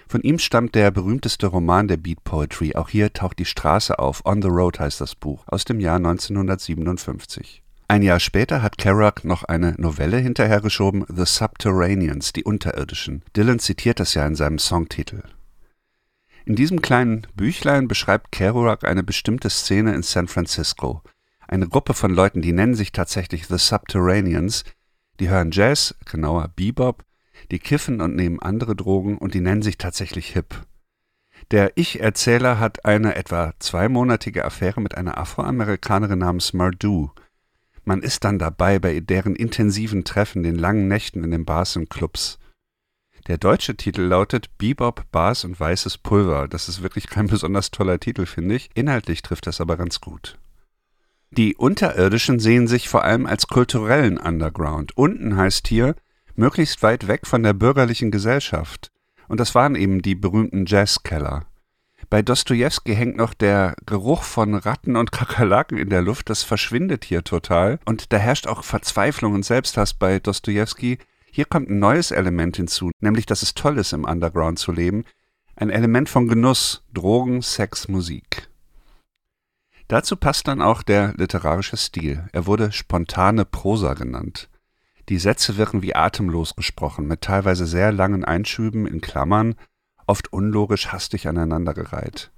Von 0.09 0.23
ihm 0.23 0.41
stammt 0.41 0.75
der 0.75 0.91
berühmteste 0.91 1.47
Roman 1.47 1.87
der 1.87 1.97
Beat 1.97 2.25
Poetry. 2.25 2.75
Auch 2.75 2.89
hier 2.89 3.13
taucht 3.13 3.39
die 3.39 3.45
Straße 3.45 4.01
auf. 4.01 4.27
On 4.27 4.43
the 4.43 4.49
Road 4.49 4.81
heißt 4.81 5.01
das 5.01 5.15
Buch, 5.15 5.45
aus 5.47 5.65
dem 5.65 5.79
Jahr 5.79 5.99
1957. 5.99 7.62
Ein 7.93 8.01
Jahr 8.01 8.21
später 8.21 8.63
hat 8.63 8.79
Kerouac 8.79 9.23
noch 9.23 9.45
eine 9.45 9.75
Novelle 9.77 10.17
hinterhergeschoben, 10.17 11.05
The 11.15 11.27
Subterraneans, 11.27 12.33
die 12.33 12.43
Unterirdischen. 12.43 13.23
Dylan 13.37 13.59
zitiert 13.59 14.01
das 14.01 14.15
ja 14.15 14.27
in 14.27 14.35
seinem 14.35 14.59
Songtitel. 14.59 15.25
In 16.47 16.57
diesem 16.57 16.81
kleinen 16.81 17.27
Büchlein 17.35 17.89
beschreibt 17.89 18.33
Kerouac 18.33 18.85
eine 18.85 19.03
bestimmte 19.03 19.51
Szene 19.51 19.95
in 19.95 20.03
San 20.03 20.27
Francisco. 20.27 21.03
Eine 21.47 21.69
Gruppe 21.69 21.93
von 21.93 22.15
Leuten, 22.15 22.41
die 22.41 22.55
nennen 22.55 22.75
sich 22.75 22.93
tatsächlich 22.93 23.47
The 23.49 23.59
Subterraneans, 23.59 24.65
die 25.21 25.29
hören 25.29 25.51
Jazz, 25.53 25.95
genauer 26.07 26.49
Bebop, 26.57 27.05
die 27.51 27.59
kiffen 27.59 28.01
und 28.01 28.17
nehmen 28.17 28.41
andere 28.41 28.75
Drogen 28.75 29.19
und 29.19 29.35
die 29.35 29.43
nennen 29.43 29.61
sich 29.61 29.77
tatsächlich 29.77 30.29
hip. 30.29 30.65
Der 31.51 31.73
Ich-Erzähler 31.75 32.59
hat 32.59 32.87
eine 32.87 33.17
etwa 33.17 33.53
zweimonatige 33.59 34.47
Affäre 34.47 34.81
mit 34.81 34.97
einer 34.97 35.19
Afroamerikanerin 35.19 36.21
namens 36.21 36.55
Mardu. 36.55 37.11
Man 37.85 38.03
ist 38.03 38.25
dann 38.25 38.39
dabei 38.39 38.79
bei 38.79 39.01
deren 39.01 39.35
intensiven 39.35 40.05
Treffen, 40.05 40.43
den 40.43 40.57
langen 40.57 40.89
Nächten 40.89 41.25
in 41.25 41.31
den 41.31 41.45
Bars 41.45 41.77
und 41.77 41.91
Clubs. 41.91 42.39
Der 43.29 43.39
deutsche 43.39 43.77
Titel 43.77 44.03
lautet 44.03 44.57
Bebop, 44.59 45.05
Bars 45.13 45.45
und 45.45 45.59
weißes 45.59 45.99
Pulver. 45.99 46.49
Das 46.49 46.69
ist 46.69 46.83
wirklich 46.83 47.07
kein 47.09 47.27
besonders 47.29 47.71
toller 47.71 48.01
Titel, 48.01 48.27
finde 48.27 48.57
ich. 48.57 48.71
Inhaltlich 48.75 49.23
trifft 49.23 49.47
das 49.47 49.61
aber 49.61 49.77
ganz 49.77 50.01
gut. 50.01 50.39
Die 51.31 51.55
Unterirdischen 51.57 52.41
sehen 52.41 52.67
sich 52.67 52.89
vor 52.89 53.05
allem 53.05 53.27
als 53.27 53.47
kulturellen 53.47 54.19
Underground. 54.19 54.97
Unten 54.97 55.37
heißt 55.37 55.67
hier 55.67 55.95
möglichst 56.35 56.83
weit 56.83 57.09
weg 57.09 57.27
von 57.27 57.43
der 57.43 57.53
bürgerlichen 57.53 58.11
Gesellschaft. 58.11 58.91
Und 59.29 59.41
das 59.41 59.55
waren 59.55 59.75
eben 59.75 60.03
die 60.03 60.15
berühmten 60.15 60.67
Jazzkeller. 60.67 61.47
Bei 62.13 62.21
Dostoevsky 62.21 62.95
hängt 62.95 63.17
noch 63.17 63.33
der 63.33 63.75
Geruch 63.87 64.23
von 64.25 64.55
Ratten 64.55 64.97
und 64.97 65.13
Kakerlaken 65.13 65.79
in 65.79 65.89
der 65.89 66.03
Luft, 66.03 66.29
das 66.29 66.43
verschwindet 66.43 67.05
hier 67.05 67.25
total. 67.25 67.79
Und 67.87 68.13
da 68.13 68.19
herrscht 68.19 68.47
auch 68.47 68.65
Verzweiflung 68.65 69.33
und 69.33 69.47
Selbsthass 69.47 69.95
bei 69.95 70.19
Dostoevsky. 70.19 70.99
Hier 71.31 71.47
kommt 71.47 71.71
ein 71.71 71.79
neues 71.79 72.11
Element 72.11 72.57
hinzu, 72.57 72.91
nämlich 73.01 73.25
dass 73.25 73.41
es 73.41 73.55
toll 73.55 73.79
ist, 73.79 73.95
im 73.95 74.05
Underground 74.05 74.59
zu 74.59 74.73
leben. 74.73 75.05
Ein 75.57 75.71
Element 75.71 76.11
von 76.11 76.29
Genuss, 76.29 76.85
Drogen, 76.93 77.41
Sex, 77.41 77.89
Musik. 77.89 78.51
Dazu 79.89 80.17
passt 80.17 80.49
dann 80.49 80.61
auch 80.61 80.83
der 80.83 81.15
literarische 81.17 81.79
Stil. 81.79 82.29
Er 82.35 82.45
wurde 82.45 82.73
spontane 82.73 83.47
Prosa 83.47 83.95
genannt. 83.95 84.51
Die 85.09 85.19
Sätze 85.19 85.57
wirken 85.57 85.81
wie 85.81 85.95
atemlos 85.95 86.57
gesprochen, 86.57 87.07
mit 87.07 87.23
teilweise 87.23 87.65
sehr 87.65 87.91
langen 87.91 88.23
Einschüben 88.23 88.87
in 88.87 89.01
Klammern, 89.01 89.55
oft 90.07 90.33
unlogisch 90.33 90.89
hastig 90.89 91.29
aneinandergereiht. 91.29 92.31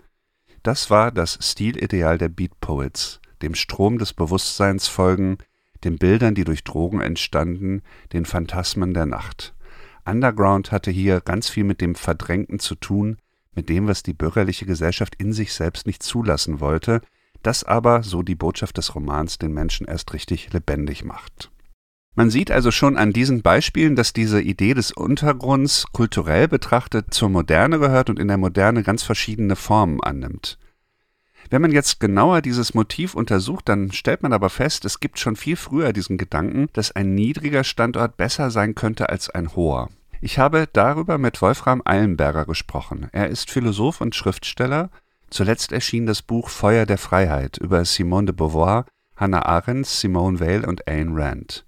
Das 0.62 0.90
war 0.90 1.12
das 1.12 1.38
Stilideal 1.40 2.18
der 2.18 2.28
Beat 2.28 2.58
Poets, 2.60 3.20
dem 3.42 3.54
Strom 3.54 3.98
des 3.98 4.12
Bewusstseins 4.12 4.88
folgen, 4.88 5.38
den 5.84 5.98
Bildern, 5.98 6.34
die 6.34 6.44
durch 6.44 6.64
Drogen 6.64 7.00
entstanden, 7.00 7.82
den 8.12 8.24
Phantasmen 8.24 8.94
der 8.94 9.06
Nacht. 9.06 9.54
Underground 10.06 10.72
hatte 10.72 10.90
hier 10.90 11.20
ganz 11.20 11.48
viel 11.48 11.64
mit 11.64 11.80
dem 11.80 11.94
Verdrängten 11.94 12.58
zu 12.58 12.74
tun, 12.74 13.18
mit 13.54 13.68
dem, 13.68 13.86
was 13.86 14.02
die 14.02 14.14
bürgerliche 14.14 14.66
Gesellschaft 14.66 15.14
in 15.16 15.32
sich 15.32 15.52
selbst 15.52 15.86
nicht 15.86 16.02
zulassen 16.02 16.60
wollte, 16.60 17.00
das 17.42 17.64
aber, 17.64 18.02
so 18.02 18.22
die 18.22 18.34
Botschaft 18.34 18.78
des 18.78 18.94
Romans, 18.94 19.38
den 19.38 19.52
Menschen 19.52 19.86
erst 19.86 20.14
richtig 20.14 20.52
lebendig 20.52 21.04
macht. 21.04 21.50
Man 22.14 22.30
sieht 22.30 22.50
also 22.50 22.70
schon 22.70 22.96
an 22.96 23.12
diesen 23.12 23.42
Beispielen, 23.42 23.96
dass 23.96 24.12
diese 24.12 24.40
Idee 24.40 24.74
des 24.74 24.92
Untergrunds 24.92 25.86
kulturell 25.92 26.46
betrachtet 26.48 27.12
zur 27.12 27.28
Moderne 27.28 27.78
gehört 27.78 28.08
und 28.08 28.18
in 28.18 28.28
der 28.28 28.36
Moderne 28.36 28.82
ganz 28.82 29.02
verschiedene 29.02 29.56
Formen 29.56 30.00
annimmt. 30.00 30.58
Wenn 31.50 31.60
man 31.60 31.72
jetzt 31.72 32.00
genauer 32.00 32.40
dieses 32.40 32.72
Motiv 32.72 33.14
untersucht, 33.14 33.68
dann 33.68 33.92
stellt 33.92 34.22
man 34.22 34.32
aber 34.32 34.48
fest, 34.48 34.84
es 34.84 35.00
gibt 35.00 35.18
schon 35.18 35.36
viel 35.36 35.56
früher 35.56 35.92
diesen 35.92 36.16
Gedanken, 36.16 36.68
dass 36.72 36.92
ein 36.92 37.14
niedriger 37.14 37.64
Standort 37.64 38.16
besser 38.16 38.50
sein 38.50 38.74
könnte 38.74 39.08
als 39.08 39.28
ein 39.28 39.54
hoher. 39.54 39.90
Ich 40.20 40.38
habe 40.38 40.66
darüber 40.72 41.18
mit 41.18 41.42
Wolfram 41.42 41.82
Eilenberger 41.84 42.46
gesprochen. 42.46 43.08
Er 43.12 43.28
ist 43.28 43.50
Philosoph 43.50 44.00
und 44.00 44.14
Schriftsteller 44.14 44.90
Zuletzt 45.34 45.72
erschien 45.72 46.06
das 46.06 46.22
Buch 46.22 46.48
Feuer 46.48 46.86
der 46.86 46.96
Freiheit 46.96 47.58
über 47.58 47.84
Simone 47.84 48.26
de 48.26 48.34
Beauvoir, 48.36 48.86
Hannah 49.16 49.44
Arendt, 49.44 49.84
Simone 49.84 50.38
Weil 50.38 50.64
und 50.64 50.86
Ayn 50.86 51.16
Rand. 51.16 51.64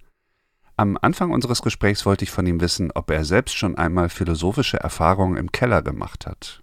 Am 0.78 0.99
Anfang 1.00 1.30
unseres 1.30 1.62
Gesprächs 1.62 2.04
wollte 2.04 2.25
ich 2.25 2.30
von 2.30 2.47
ihm 2.47 2.61
wissen, 2.61 2.92
ob 2.95 3.11
er 3.11 3.25
selbst 3.25 3.56
schon 3.56 3.78
einmal 3.78 4.11
philosophische 4.11 4.76
Erfahrungen 4.76 5.38
im 5.38 5.50
Keller 5.50 5.80
gemacht 5.80 6.26
hat. 6.26 6.62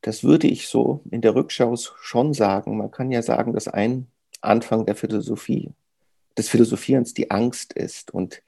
Das 0.00 0.24
würde 0.24 0.48
ich 0.48 0.66
so 0.66 1.04
in 1.10 1.20
der 1.20 1.36
Rückschau 1.36 1.76
schon 1.76 2.34
sagen. 2.34 2.76
Man 2.76 2.90
kann 2.90 3.12
ja 3.12 3.22
sagen, 3.22 3.52
dass 3.52 3.68
ein 3.68 4.08
Anfang 4.40 4.84
der 4.84 4.96
Philosophie, 4.96 5.70
des 6.36 6.48
Philosophierens 6.48 7.14
die 7.14 7.30
Angst 7.30 7.72
ist. 7.74 8.12
Und 8.12 8.42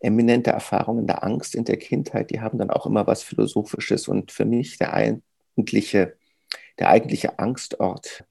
eminente 0.00 0.50
Erfahrungen 0.50 1.06
der 1.06 1.22
Angst 1.22 1.54
in 1.54 1.64
der 1.64 1.76
Kindheit, 1.76 2.30
die 2.30 2.40
haben 2.40 2.58
dann 2.58 2.70
auch 2.70 2.86
immer 2.86 3.06
was 3.06 3.22
Philosophisches. 3.22 4.08
Und 4.08 4.32
für 4.32 4.44
mich 4.44 4.78
der 4.78 4.92
eigentliche 4.92 6.16
der 6.78 6.90
eigentliche 6.90 7.38
Angstort 7.38 8.24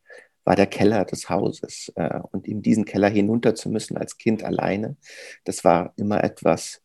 war 0.48 0.56
der 0.56 0.66
Keller 0.66 1.04
des 1.04 1.30
Hauses. 1.30 1.92
Äh, 1.96 2.22
und 2.32 2.48
in 2.48 2.62
diesen 2.62 2.86
Keller 2.86 3.10
hinunter 3.10 3.54
zu 3.54 3.70
müssen 3.70 3.98
als 3.98 4.18
Kind 4.18 4.44
alleine, 4.44 4.96
das 5.44 5.66
war 5.66 5.94
immer 5.98 6.24
etwas, 6.24 6.82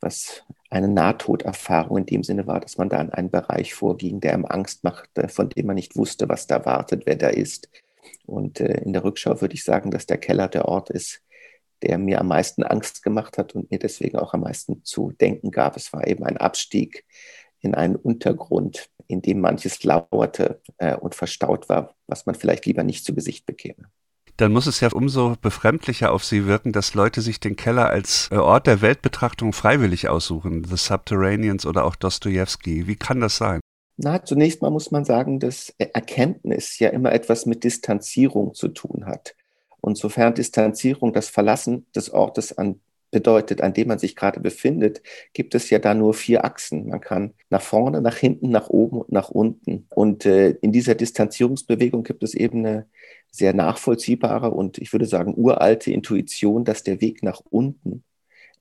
was 0.00 0.44
eine 0.68 0.88
Nahtoderfahrung 0.88 1.96
in 1.98 2.06
dem 2.06 2.22
Sinne 2.22 2.46
war, 2.46 2.60
dass 2.60 2.76
man 2.76 2.90
da 2.90 3.00
in 3.00 3.10
einen 3.10 3.30
Bereich 3.30 3.72
vorging, 3.72 4.20
der 4.20 4.34
ihm 4.34 4.44
Angst 4.44 4.84
machte, 4.84 5.28
von 5.28 5.48
dem 5.48 5.66
man 5.66 5.76
nicht 5.76 5.96
wusste, 5.96 6.28
was 6.28 6.46
da 6.46 6.66
wartet, 6.66 7.04
wer 7.06 7.16
da 7.16 7.28
ist. 7.28 7.70
Und 8.26 8.60
äh, 8.60 8.82
in 8.82 8.92
der 8.92 9.04
Rückschau 9.04 9.40
würde 9.40 9.54
ich 9.54 9.64
sagen, 9.64 9.90
dass 9.90 10.04
der 10.04 10.18
Keller 10.18 10.48
der 10.48 10.66
Ort 10.66 10.90
ist, 10.90 11.22
der 11.80 11.96
mir 11.96 12.20
am 12.20 12.28
meisten 12.28 12.62
Angst 12.62 13.02
gemacht 13.02 13.38
hat 13.38 13.54
und 13.54 13.70
mir 13.70 13.78
deswegen 13.78 14.18
auch 14.18 14.34
am 14.34 14.40
meisten 14.40 14.84
zu 14.84 15.12
denken 15.12 15.50
gab. 15.50 15.76
Es 15.76 15.94
war 15.94 16.06
eben 16.06 16.24
ein 16.24 16.36
Abstieg 16.36 17.06
in 17.60 17.74
einen 17.74 17.96
Untergrund, 17.96 18.90
in 19.12 19.22
dem 19.22 19.40
manches 19.40 19.82
lauerte 19.84 20.60
äh, 20.78 20.96
und 20.96 21.14
verstaut 21.14 21.68
war, 21.68 21.94
was 22.06 22.26
man 22.26 22.34
vielleicht 22.34 22.66
lieber 22.66 22.82
nicht 22.82 23.04
zu 23.04 23.14
Gesicht 23.14 23.46
bekäme. 23.46 23.90
Dann 24.38 24.52
muss 24.52 24.66
es 24.66 24.80
ja 24.80 24.88
umso 24.92 25.36
befremdlicher 25.40 26.10
auf 26.10 26.24
Sie 26.24 26.46
wirken, 26.46 26.72
dass 26.72 26.94
Leute 26.94 27.20
sich 27.20 27.38
den 27.38 27.54
Keller 27.54 27.90
als 27.90 28.28
äh, 28.32 28.36
Ort 28.36 28.66
der 28.66 28.80
Weltbetrachtung 28.80 29.52
freiwillig 29.52 30.08
aussuchen, 30.08 30.64
The 30.64 30.76
Subterraneans 30.76 31.66
oder 31.66 31.84
auch 31.84 31.96
Dostoevsky. 31.96 32.86
Wie 32.86 32.96
kann 32.96 33.20
das 33.20 33.36
sein? 33.36 33.60
Na, 33.98 34.24
zunächst 34.24 34.62
mal 34.62 34.70
muss 34.70 34.90
man 34.90 35.04
sagen, 35.04 35.38
dass 35.38 35.74
Erkenntnis 35.78 36.78
ja 36.78 36.88
immer 36.88 37.12
etwas 37.12 37.44
mit 37.44 37.62
Distanzierung 37.62 38.54
zu 38.54 38.68
tun 38.68 39.04
hat. 39.04 39.36
Und 39.80 39.98
sofern 39.98 40.34
Distanzierung 40.34 41.12
das 41.12 41.28
Verlassen 41.28 41.86
des 41.94 42.10
Ortes 42.10 42.56
an 42.56 42.80
bedeutet, 43.12 43.60
an 43.60 43.72
dem 43.72 43.86
man 43.88 44.00
sich 44.00 44.16
gerade 44.16 44.40
befindet, 44.40 45.02
gibt 45.32 45.54
es 45.54 45.70
ja 45.70 45.78
da 45.78 45.94
nur 45.94 46.14
vier 46.14 46.44
Achsen. 46.44 46.88
Man 46.88 47.00
kann 47.00 47.34
nach 47.50 47.62
vorne, 47.62 48.00
nach 48.00 48.16
hinten, 48.16 48.50
nach 48.50 48.68
oben 48.68 49.02
und 49.02 49.12
nach 49.12 49.28
unten. 49.28 49.86
Und 49.90 50.26
äh, 50.26 50.50
in 50.62 50.72
dieser 50.72 50.96
Distanzierungsbewegung 50.96 52.02
gibt 52.02 52.24
es 52.24 52.34
eben 52.34 52.66
eine 52.66 52.86
sehr 53.30 53.54
nachvollziehbare 53.54 54.50
und 54.50 54.78
ich 54.78 54.92
würde 54.92 55.06
sagen 55.06 55.34
uralte 55.36 55.92
Intuition, 55.92 56.64
dass 56.64 56.82
der 56.82 57.00
Weg 57.00 57.22
nach 57.22 57.40
unten 57.48 58.02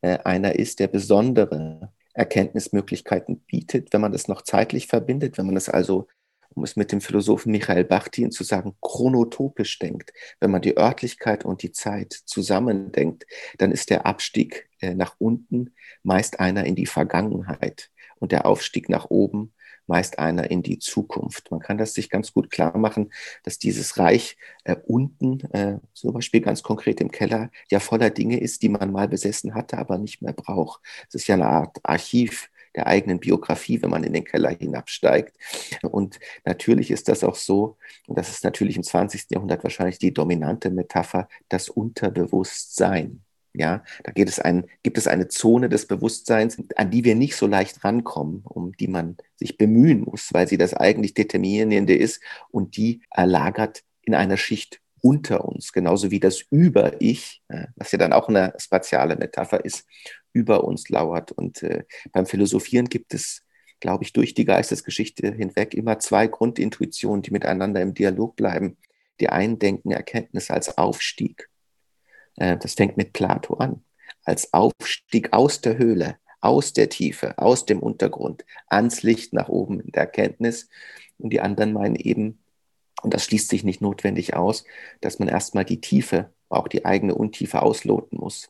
äh, 0.01 0.20
einer 0.20 0.55
ist, 0.55 0.79
der 0.79 0.88
besondere 0.88 1.91
Erkenntnismöglichkeiten 2.13 3.39
bietet, 3.39 3.93
wenn 3.93 4.01
man 4.01 4.12
das 4.12 4.27
noch 4.27 4.41
zeitlich 4.43 4.88
verbindet, 4.88 5.38
wenn 5.38 5.46
man 5.46 5.58
es 5.58 5.70
also 5.70 6.08
um 6.53 6.63
es 6.63 6.75
mit 6.75 6.91
dem 6.91 7.01
Philosophen 7.01 7.51
Michael 7.51 7.84
Bachtin 7.84 8.31
zu 8.31 8.43
sagen, 8.43 8.75
chronotopisch 8.81 9.79
denkt, 9.79 10.13
wenn 10.39 10.51
man 10.51 10.62
die 10.62 10.77
Örtlichkeit 10.77 11.46
und 11.46 11.63
die 11.63 11.72
Zeit 11.72 12.13
zusammendenkt, 12.25 13.25
dann 13.58 13.72
ist 13.72 13.89
der 13.89 14.05
Abstieg 14.05 14.70
äh, 14.81 14.93
nach 14.93 15.15
unten 15.17 15.74
meist 16.03 16.39
einer 16.39 16.65
in 16.65 16.75
die 16.75 16.86
Vergangenheit 16.86 17.89
und 18.20 18.31
der 18.31 18.46
Aufstieg 18.46 18.89
nach 18.89 19.10
oben 19.10 19.53
meist 19.88 20.20
einer 20.20 20.50
in 20.50 20.63
die 20.63 20.79
Zukunft. 20.79 21.51
Man 21.51 21.60
kann 21.60 21.77
das 21.77 21.93
sich 21.93 22.10
ganz 22.10 22.34
gut 22.34 22.50
klar 22.50 22.77
machen, 22.77 23.12
dass 23.43 23.58
dieses 23.58 23.98
Reich 23.98 24.38
äh, 24.63 24.75
unten, 24.86 25.41
äh, 25.51 25.79
zum 25.93 26.13
Beispiel 26.13 26.41
ganz 26.41 26.63
konkret 26.63 27.01
im 27.01 27.12
Keller, 27.12 27.51
ja 27.70 27.79
voller 27.79 28.10
Dinge 28.10 28.39
ist, 28.39 28.62
die 28.62 28.70
man 28.70 28.91
mal 28.91 29.08
besessen 29.08 29.53
hatte, 29.53 29.77
aber 29.77 29.98
nicht 29.98 30.22
mehr 30.22 30.34
braucht. 30.34 30.81
Es 31.10 31.15
ist 31.15 31.27
ja 31.27 31.36
eine 31.36 31.48
Art 31.48 31.77
Archiv 31.84 32.50
der 32.75 32.87
eigenen 32.87 33.19
Biografie, 33.19 33.81
wenn 33.81 33.89
man 33.89 34.03
in 34.03 34.13
den 34.13 34.25
Keller 34.25 34.49
hinabsteigt. 34.49 35.35
Und 35.83 36.19
natürlich 36.45 36.91
ist 36.91 37.07
das 37.07 37.23
auch 37.23 37.35
so, 37.35 37.77
und 38.07 38.17
das 38.17 38.29
ist 38.29 38.43
natürlich 38.43 38.77
im 38.77 38.83
20. 38.83 39.27
Jahrhundert 39.29 39.63
wahrscheinlich 39.63 39.99
die 39.99 40.13
dominante 40.13 40.69
Metapher, 40.69 41.27
das 41.49 41.69
Unterbewusstsein. 41.69 43.23
Ja, 43.53 43.83
da 44.03 44.13
geht 44.13 44.29
es 44.29 44.39
ein, 44.39 44.65
gibt 44.81 44.97
es 44.97 45.07
eine 45.07 45.27
Zone 45.27 45.67
des 45.67 45.85
Bewusstseins, 45.85 46.57
an 46.77 46.89
die 46.89 47.03
wir 47.03 47.15
nicht 47.15 47.35
so 47.35 47.47
leicht 47.47 47.83
rankommen, 47.83 48.43
um 48.45 48.71
die 48.77 48.87
man 48.87 49.17
sich 49.35 49.57
bemühen 49.57 50.01
muss, 50.01 50.29
weil 50.31 50.47
sie 50.47 50.57
das 50.57 50.73
eigentlich 50.73 51.15
Determinierende 51.15 51.93
ist 51.93 52.21
und 52.49 52.77
die 52.77 53.01
erlagert 53.09 53.83
in 54.03 54.15
einer 54.15 54.37
Schicht 54.37 54.79
unter 55.01 55.46
uns, 55.46 55.74
genauso 55.74 56.12
wie 56.12 56.20
das 56.20 56.41
Über-Ich, 56.50 57.41
was 57.75 57.91
ja 57.91 57.98
dann 57.98 58.13
auch 58.13 58.29
eine 58.29 58.53
spatiale 58.58 59.15
Metapher 59.15 59.65
ist, 59.65 59.86
über 60.34 60.63
uns 60.63 60.89
lauert. 60.89 61.31
Und 61.31 61.63
äh, 61.63 61.84
beim 62.12 62.25
Philosophieren 62.25 62.88
gibt 62.88 63.13
es, 63.13 63.43
glaube 63.79 64.03
ich, 64.03 64.13
durch 64.13 64.34
die 64.34 64.46
Geistesgeschichte 64.46 65.34
hinweg 65.34 65.74
immer 65.74 66.00
zwei 66.00 66.27
Grundintuitionen, 66.27 67.22
die 67.22 67.31
miteinander 67.31 67.81
im 67.81 67.93
Dialog 67.93 68.36
bleiben. 68.36 68.77
Die 69.20 69.29
einen 69.29 69.60
denken 69.60 69.91
Erkenntnis 69.91 70.50
als 70.50 70.77
Aufstieg. 70.77 71.50
Äh, 72.38 72.58
das 72.58 72.75
fängt 72.75 72.98
mit 72.98 73.13
Plato 73.13 73.55
an. 73.55 73.84
Als 74.24 74.53
Aufstieg 74.53 75.34
aus 75.34 75.62
der 75.62 75.77
Höhle, 75.77 76.17
aus 76.41 76.74
der 76.74 76.89
Tiefe, 76.89 77.38
aus 77.38 77.65
dem 77.65 77.79
Untergrund, 77.79 78.46
ans 78.67 79.03
Licht 79.03 79.34
nach 79.34 79.50
oben 79.50 79.79
in 79.79 79.91
der 79.91 80.03
Erkenntnis. 80.03 80.70
Und 81.17 81.31
die 81.31 81.41
anderen 81.41 81.74
meinen 81.74 81.96
eben, 81.96 82.40
und 83.01 83.13
das 83.13 83.25
schließt 83.25 83.50
sich 83.50 83.63
nicht 83.63 83.81
notwendig 83.81 84.36
aus, 84.36 84.63
dass 85.01 85.20
man 85.20 85.27
erstmal 85.27 85.65
die 85.65 85.81
Tiefe, 85.81 86.29
auch 86.50 86.67
die 86.67 86.86
eigene 86.86 87.15
Untiefe 87.15 87.62
ausloten 87.62 88.20
muss. 88.20 88.50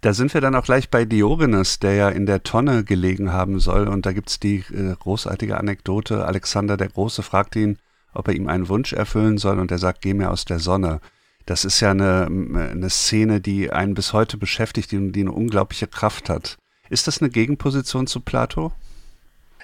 Da 0.00 0.12
sind 0.12 0.34
wir 0.34 0.42
dann 0.42 0.54
auch 0.54 0.64
gleich 0.64 0.90
bei 0.90 1.06
Diogenes, 1.06 1.78
der 1.78 1.94
ja 1.94 2.08
in 2.10 2.26
der 2.26 2.42
Tonne 2.42 2.84
gelegen 2.84 3.32
haben 3.32 3.58
soll. 3.58 3.88
Und 3.88 4.04
da 4.04 4.12
gibt 4.12 4.28
es 4.28 4.38
die 4.38 4.56
äh, 4.70 4.94
großartige 4.98 5.56
Anekdote. 5.56 6.26
Alexander 6.26 6.76
der 6.76 6.90
Große 6.90 7.22
fragt 7.22 7.56
ihn, 7.56 7.78
ob 8.12 8.28
er 8.28 8.34
ihm 8.34 8.48
einen 8.48 8.68
Wunsch 8.68 8.92
erfüllen 8.92 9.38
soll. 9.38 9.58
Und 9.58 9.70
er 9.70 9.78
sagt, 9.78 10.02
geh 10.02 10.12
mir 10.12 10.30
aus 10.30 10.44
der 10.44 10.58
Sonne. 10.58 11.00
Das 11.46 11.64
ist 11.64 11.80
ja 11.80 11.92
eine, 11.92 12.26
eine 12.26 12.90
Szene, 12.90 13.40
die 13.40 13.70
einen 13.70 13.94
bis 13.94 14.12
heute 14.12 14.36
beschäftigt, 14.36 14.92
die, 14.92 15.10
die 15.10 15.20
eine 15.20 15.32
unglaubliche 15.32 15.86
Kraft 15.86 16.28
hat. 16.28 16.58
Ist 16.90 17.06
das 17.06 17.22
eine 17.22 17.30
Gegenposition 17.30 18.06
zu 18.06 18.20
Plato? 18.20 18.72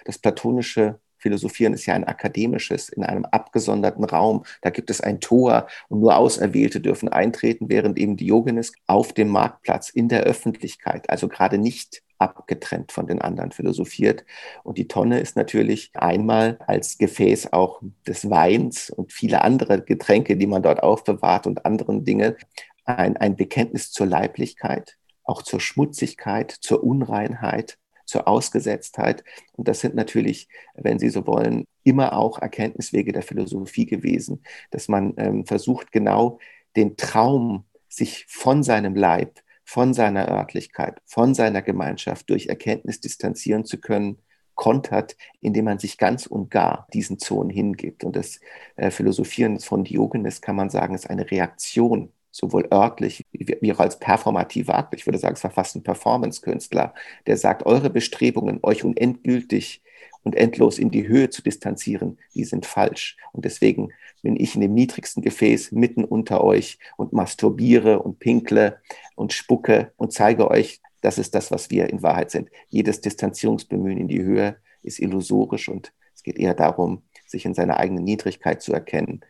Das 0.07 0.17
platonische 0.17 0.99
Philosophieren 1.21 1.75
ist 1.75 1.87
ja 1.87 1.95
ein 1.95 2.05
akademisches, 2.05 2.89
in 2.89 3.05
einem 3.05 3.25
abgesonderten 3.25 4.05
Raum. 4.05 4.45
Da 4.63 4.71
gibt 4.71 4.91
es 4.91 5.01
ein 5.01 5.21
Tor 5.21 5.69
und 5.89 6.01
nur 6.01 6.17
Auserwählte 6.17 6.81
dürfen 6.81 7.09
eintreten, 7.09 7.69
während 7.69 7.99
eben 7.99 8.17
Diogenes 8.17 8.73
auf 8.87 9.13
dem 9.13 9.29
Marktplatz 9.29 9.91
in 9.91 10.09
der 10.09 10.23
Öffentlichkeit, 10.23 11.09
also 11.11 11.29
gerade 11.29 11.59
nicht 11.59 12.03
abgetrennt 12.19 12.93
von 12.93 13.07
den 13.07 13.21
anderen 13.21 13.51
philosophiert. 13.51 14.25
Und 14.63 14.79
die 14.79 14.89
Tonne 14.89 15.21
ist 15.21 15.37
natürlich 15.37 15.91
einmal 15.95 16.59
als 16.67 16.99
Gefäß 16.99 17.53
auch 17.53 17.81
des 18.07 18.29
Weins 18.29 18.91
und 18.91 19.13
viele 19.13 19.43
andere 19.43 19.83
Getränke, 19.83 20.37
die 20.37 20.47
man 20.47 20.63
dort 20.63 20.83
aufbewahrt 20.83 21.47
und 21.47 21.65
anderen 21.65 22.05
Dinge, 22.05 22.37
ein, 22.85 23.17
ein 23.17 23.37
Bekenntnis 23.37 23.91
zur 23.91 24.07
Leiblichkeit, 24.07 24.97
auch 25.25 25.43
zur 25.43 25.61
Schmutzigkeit, 25.61 26.51
zur 26.51 26.83
Unreinheit, 26.85 27.79
zur 28.11 28.29
Ausgesetztheit. 28.29 29.25
Und 29.53 29.69
das 29.69 29.81
sind 29.81 29.95
natürlich, 29.95 30.49
wenn 30.75 30.99
Sie 30.99 31.09
so 31.09 31.27
wollen, 31.27 31.65
immer 31.85 32.13
auch 32.13 32.39
Erkenntniswege 32.39 33.13
der 33.13 33.23
Philosophie 33.23 33.87
gewesen, 33.87 34.43
dass 34.71 34.89
man 34.89 35.15
ähm, 35.17 35.47
versucht, 35.47 35.93
genau 35.93 36.39
den 36.77 36.97
Traum, 36.97 37.65
sich 37.89 38.27
von 38.29 38.63
seinem 38.63 38.95
Leib, 38.95 39.41
von 39.65 39.95
seiner 39.95 40.29
Örtlichkeit, 40.29 41.01
von 41.07 41.35
seiner 41.35 41.63
Gemeinschaft 41.63 42.31
durch 42.31 42.47
Erkenntnis 42.47 43.01
distanzieren 43.01 43.65
zu 43.65 43.79
können, 43.81 44.19
kontert, 44.55 45.17
indem 45.41 45.65
man 45.65 45.79
sich 45.79 45.97
ganz 45.97 46.27
und 46.27 46.51
gar 46.51 46.87
diesen 46.93 47.19
Zonen 47.19 47.51
hingibt. 47.51 48.05
Und 48.05 48.15
das 48.15 48.41
äh, 48.77 48.91
Philosophieren 48.91 49.59
von 49.59 49.85
Diogenes 49.85 50.41
kann 50.41 50.55
man 50.55 50.71
sagen, 50.71 50.95
ist 50.95 51.09
eine 51.09 51.31
Reaktion 51.31 52.13
sowohl 52.41 52.67
örtlich 52.73 53.27
wie 53.33 53.73
auch 53.73 53.81
als 53.81 53.99
performativer 53.99 54.75
Akt. 54.75 54.95
Ich 54.95 55.07
würde 55.07 55.19
sagen, 55.19 55.35
es 55.35 55.45
war 55.45 55.51
fast 55.51 55.77
ein 55.77 55.83
Performance-Künstler, 55.83 56.95
der 57.27 57.37
sagt, 57.37 57.67
eure 57.67 57.91
Bestrebungen, 57.91 58.61
euch 58.63 58.83
unendgültig 58.83 59.83
und 60.23 60.35
endlos 60.35 60.79
in 60.79 60.91
die 60.91 61.07
Höhe 61.07 61.31
zu 61.31 61.43
distanzieren, 61.43 62.19
die 62.35 62.45
sind 62.45 62.67
falsch. 62.67 63.17
Und 63.33 63.45
deswegen 63.45 63.91
bin 64.23 64.37
ich 64.37 64.55
in 64.55 64.61
dem 64.63 64.75
niedrigsten 64.75 65.23
Gefäß 65.23 65.73
mitten 65.73 66.05
unter 66.05 66.43
euch 66.43 66.79
und 66.97 67.13
masturbiere 67.13 68.01
und 68.03 68.19
pinkle 68.19 68.81
und 69.15 69.33
spucke 69.33 69.93
und 69.97 70.13
zeige 70.13 70.51
euch, 70.51 70.81
das 71.03 71.19
ist 71.19 71.35
das, 71.35 71.51
was 71.51 71.71
wir 71.71 71.89
in 71.89 72.03
Wahrheit 72.03 72.31
sind. 72.31 72.51
Jedes 72.69 73.01
Distanzierungsbemühen 73.01 73.99
in 73.99 74.09
die 74.09 74.23
Höhe 74.23 74.57
ist 74.83 74.99
illusorisch 74.99 75.69
und 75.69 75.93
es 76.15 76.23
geht 76.23 76.39
eher 76.39 76.55
darum, 76.55 77.03
sich 77.27 77.47
in 77.47 77.55
seiner 77.55 77.79
eigenen 77.79 78.05
Niedrigkeit 78.05 78.61
zu 78.61 78.73
erkennen 78.73 79.25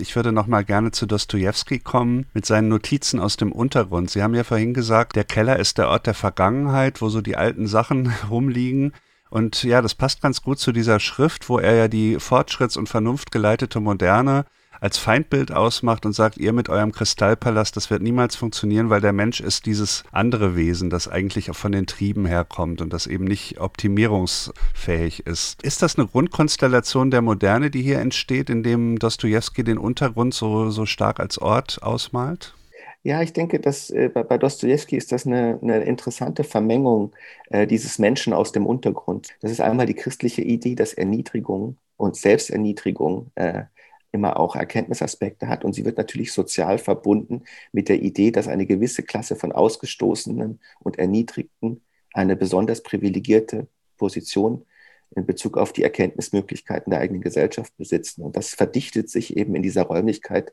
ich 0.00 0.16
würde 0.16 0.32
noch 0.32 0.46
mal 0.46 0.64
gerne 0.64 0.90
zu 0.90 1.06
Dostoevsky 1.06 1.78
kommen 1.78 2.26
mit 2.34 2.46
seinen 2.46 2.68
Notizen 2.68 3.20
aus 3.20 3.36
dem 3.36 3.52
Untergrund. 3.52 4.10
Sie 4.10 4.22
haben 4.22 4.34
ja 4.34 4.44
vorhin 4.44 4.74
gesagt, 4.74 5.16
der 5.16 5.24
Keller 5.24 5.58
ist 5.58 5.78
der 5.78 5.88
Ort 5.88 6.06
der 6.06 6.14
Vergangenheit, 6.14 7.00
wo 7.00 7.08
so 7.08 7.20
die 7.20 7.36
alten 7.36 7.66
Sachen 7.66 8.12
rumliegen. 8.30 8.92
Und 9.30 9.62
ja, 9.62 9.80
das 9.80 9.94
passt 9.94 10.22
ganz 10.22 10.42
gut 10.42 10.58
zu 10.58 10.72
dieser 10.72 10.98
Schrift, 10.98 11.48
wo 11.48 11.58
er 11.58 11.74
ja 11.74 11.88
die 11.88 12.16
fortschritts- 12.16 12.78
und 12.78 12.88
vernunftgeleitete 12.88 13.80
Moderne 13.80 14.44
als 14.80 14.98
Feindbild 14.98 15.52
ausmacht 15.52 16.06
und 16.06 16.12
sagt, 16.12 16.38
ihr 16.38 16.52
mit 16.52 16.68
eurem 16.68 16.92
Kristallpalast, 16.92 17.76
das 17.76 17.90
wird 17.90 18.02
niemals 18.02 18.36
funktionieren, 18.36 18.90
weil 18.90 19.00
der 19.00 19.12
Mensch 19.12 19.40
ist 19.40 19.66
dieses 19.66 20.04
andere 20.10 20.56
Wesen, 20.56 20.90
das 20.90 21.08
eigentlich 21.08 21.50
auch 21.50 21.56
von 21.56 21.72
den 21.72 21.86
Trieben 21.86 22.26
herkommt 22.26 22.80
und 22.80 22.92
das 22.92 23.06
eben 23.06 23.24
nicht 23.24 23.60
optimierungsfähig 23.60 25.26
ist. 25.26 25.62
Ist 25.62 25.82
das 25.82 25.98
eine 25.98 26.08
Grundkonstellation 26.08 27.10
der 27.10 27.22
Moderne, 27.22 27.70
die 27.70 27.82
hier 27.82 27.98
entsteht, 27.98 28.50
indem 28.50 28.98
Dostoevsky 28.98 29.64
den 29.64 29.78
Untergrund 29.78 30.34
so, 30.34 30.70
so 30.70 30.86
stark 30.86 31.20
als 31.20 31.38
Ort 31.38 31.82
ausmalt? 31.82 32.54
Ja, 33.02 33.22
ich 33.22 33.32
denke, 33.32 33.60
dass 33.60 33.88
äh, 33.90 34.10
bei, 34.12 34.22
bei 34.22 34.36
Dostoevsky 34.36 34.96
ist 34.96 35.10
das 35.10 35.26
eine, 35.26 35.58
eine 35.62 35.84
interessante 35.84 36.44
Vermengung 36.44 37.12
äh, 37.48 37.66
dieses 37.66 37.98
Menschen 37.98 38.34
aus 38.34 38.52
dem 38.52 38.66
Untergrund. 38.66 39.30
Das 39.40 39.50
ist 39.50 39.60
einmal 39.60 39.86
die 39.86 39.94
christliche 39.94 40.42
Idee, 40.42 40.74
dass 40.74 40.92
Erniedrigung 40.92 41.78
und 41.96 42.16
Selbsterniedrigung 42.16 43.30
äh, 43.36 43.62
immer 44.12 44.38
auch 44.38 44.56
Erkenntnisaspekte 44.56 45.48
hat. 45.48 45.64
Und 45.64 45.74
sie 45.74 45.84
wird 45.84 45.98
natürlich 45.98 46.32
sozial 46.32 46.78
verbunden 46.78 47.44
mit 47.72 47.88
der 47.88 48.02
Idee, 48.02 48.30
dass 48.30 48.48
eine 48.48 48.66
gewisse 48.66 49.02
Klasse 49.02 49.36
von 49.36 49.52
Ausgestoßenen 49.52 50.60
und 50.80 50.98
Erniedrigten 50.98 51.82
eine 52.12 52.36
besonders 52.36 52.82
privilegierte 52.82 53.68
Position 53.96 54.66
in 55.14 55.26
Bezug 55.26 55.56
auf 55.56 55.72
die 55.72 55.82
Erkenntnismöglichkeiten 55.82 56.90
der 56.90 57.00
eigenen 57.00 57.22
Gesellschaft 57.22 57.76
besitzen. 57.76 58.22
Und 58.22 58.36
das 58.36 58.54
verdichtet 58.54 59.10
sich 59.10 59.36
eben 59.36 59.54
in 59.54 59.62
dieser 59.62 59.82
Räumlichkeit 59.82 60.52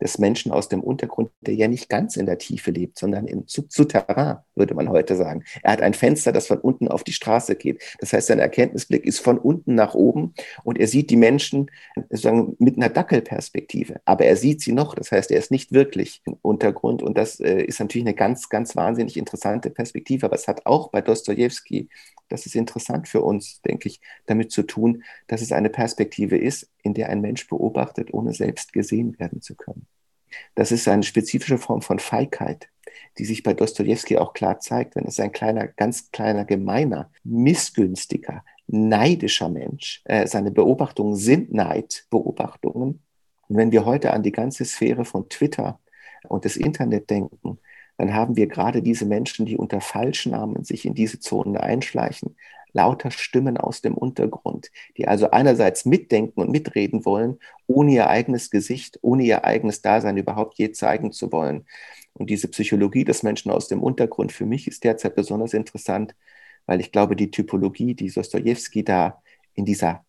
des 0.00 0.18
Menschen 0.18 0.52
aus 0.52 0.68
dem 0.68 0.82
Untergrund, 0.82 1.30
der 1.40 1.54
ja 1.54 1.68
nicht 1.68 1.88
ganz 1.88 2.16
in 2.16 2.26
der 2.26 2.38
Tiefe 2.38 2.70
lebt, 2.70 2.98
sondern 2.98 3.26
im 3.26 3.44
Souterrain, 3.46 4.38
würde 4.54 4.74
man 4.74 4.88
heute 4.88 5.16
sagen. 5.16 5.44
Er 5.62 5.72
hat 5.72 5.82
ein 5.82 5.94
Fenster, 5.94 6.32
das 6.32 6.46
von 6.46 6.58
unten 6.58 6.88
auf 6.88 7.04
die 7.04 7.12
Straße 7.12 7.56
geht. 7.56 7.82
Das 8.00 8.12
heißt, 8.12 8.28
sein 8.28 8.38
Erkenntnisblick 8.38 9.04
ist 9.04 9.20
von 9.20 9.38
unten 9.38 9.74
nach 9.74 9.94
oben 9.94 10.34
und 10.64 10.78
er 10.78 10.86
sieht 10.86 11.10
die 11.10 11.16
Menschen 11.16 11.70
sozusagen 12.10 12.56
mit 12.58 12.76
einer 12.76 12.88
Dackelperspektive. 12.88 14.00
Aber 14.04 14.24
er 14.24 14.36
sieht 14.36 14.60
sie 14.60 14.72
noch. 14.72 14.94
Das 14.94 15.12
heißt, 15.12 15.30
er 15.30 15.38
ist 15.38 15.50
nicht 15.50 15.72
wirklich 15.72 16.22
im 16.24 16.36
Untergrund 16.42 17.02
und 17.02 17.16
das 17.18 17.40
äh, 17.40 17.62
ist 17.62 17.80
natürlich 17.80 18.06
eine 18.06 18.14
ganz, 18.14 18.48
ganz 18.48 18.76
wahnsinnig 18.76 19.16
interessante 19.16 19.70
Perspektive. 19.70 20.26
Aber 20.26 20.36
es 20.36 20.48
hat 20.48 20.66
auch 20.66 20.90
bei 20.90 21.00
Dostoevsky 21.00 21.88
das 22.28 22.46
ist 22.46 22.54
interessant 22.54 23.08
für 23.08 23.22
uns, 23.22 23.60
denke 23.62 23.88
ich, 23.88 24.00
damit 24.26 24.52
zu 24.52 24.62
tun, 24.62 25.02
dass 25.26 25.42
es 25.42 25.52
eine 25.52 25.70
Perspektive 25.70 26.36
ist, 26.36 26.70
in 26.88 26.94
der 26.94 27.10
ein 27.10 27.20
Mensch 27.20 27.46
beobachtet, 27.46 28.12
ohne 28.12 28.32
selbst 28.32 28.72
gesehen 28.72 29.18
werden 29.18 29.40
zu 29.40 29.54
können. 29.54 29.86
Das 30.54 30.72
ist 30.72 30.88
eine 30.88 31.02
spezifische 31.02 31.58
Form 31.58 31.82
von 31.82 31.98
Feigheit, 31.98 32.68
die 33.18 33.24
sich 33.24 33.42
bei 33.42 33.54
Dostoevsky 33.54 34.16
auch 34.16 34.32
klar 34.32 34.60
zeigt, 34.60 34.96
wenn 34.96 35.06
es 35.06 35.20
ein 35.20 35.32
kleiner, 35.32 35.68
ganz 35.68 36.10
kleiner, 36.10 36.44
gemeiner, 36.44 37.10
missgünstiger, 37.24 38.44
neidischer 38.66 39.48
Mensch. 39.48 40.02
Äh, 40.04 40.26
seine 40.26 40.50
Beobachtungen 40.50 41.16
sind 41.16 41.52
Neidbeobachtungen. 41.52 43.02
Und 43.48 43.56
wenn 43.56 43.72
wir 43.72 43.84
heute 43.84 44.12
an 44.12 44.22
die 44.22 44.32
ganze 44.32 44.64
Sphäre 44.64 45.04
von 45.04 45.28
Twitter 45.28 45.80
und 46.28 46.44
des 46.44 46.56
Internet 46.56 47.10
denken, 47.10 47.58
dann 47.96 48.14
haben 48.14 48.36
wir 48.36 48.46
gerade 48.46 48.80
diese 48.80 49.06
Menschen, 49.06 49.44
die 49.44 49.56
unter 49.56 49.80
Falschnamen 49.80 50.64
sich 50.64 50.84
in 50.84 50.94
diese 50.94 51.18
Zonen 51.18 51.56
einschleichen, 51.56 52.36
lauter 52.72 53.10
Stimmen 53.10 53.56
aus 53.56 53.80
dem 53.80 53.94
Untergrund, 53.94 54.70
die 54.96 55.08
also 55.08 55.30
einerseits 55.30 55.84
mitdenken 55.84 56.40
und 56.40 56.50
mitreden 56.50 57.04
wollen, 57.04 57.38
ohne 57.66 57.92
ihr 57.92 58.08
eigenes 58.08 58.50
Gesicht, 58.50 58.98
ohne 59.02 59.24
ihr 59.24 59.44
eigenes 59.44 59.82
Dasein 59.82 60.16
überhaupt 60.16 60.58
je 60.58 60.72
zeigen 60.72 61.12
zu 61.12 61.32
wollen. 61.32 61.66
Und 62.12 62.30
diese 62.30 62.48
Psychologie 62.48 63.04
des 63.04 63.22
Menschen 63.22 63.50
aus 63.50 63.68
dem 63.68 63.82
Untergrund 63.82 64.32
für 64.32 64.46
mich 64.46 64.66
ist 64.66 64.84
derzeit 64.84 65.14
besonders 65.14 65.54
interessant, 65.54 66.14
weil 66.66 66.80
ich 66.80 66.92
glaube, 66.92 67.16
die 67.16 67.30
Typologie, 67.30 67.94
die 67.94 68.10
Dostoevsky 68.10 68.84
da 68.84 69.22
in 69.54 69.64
dieser 69.64 70.04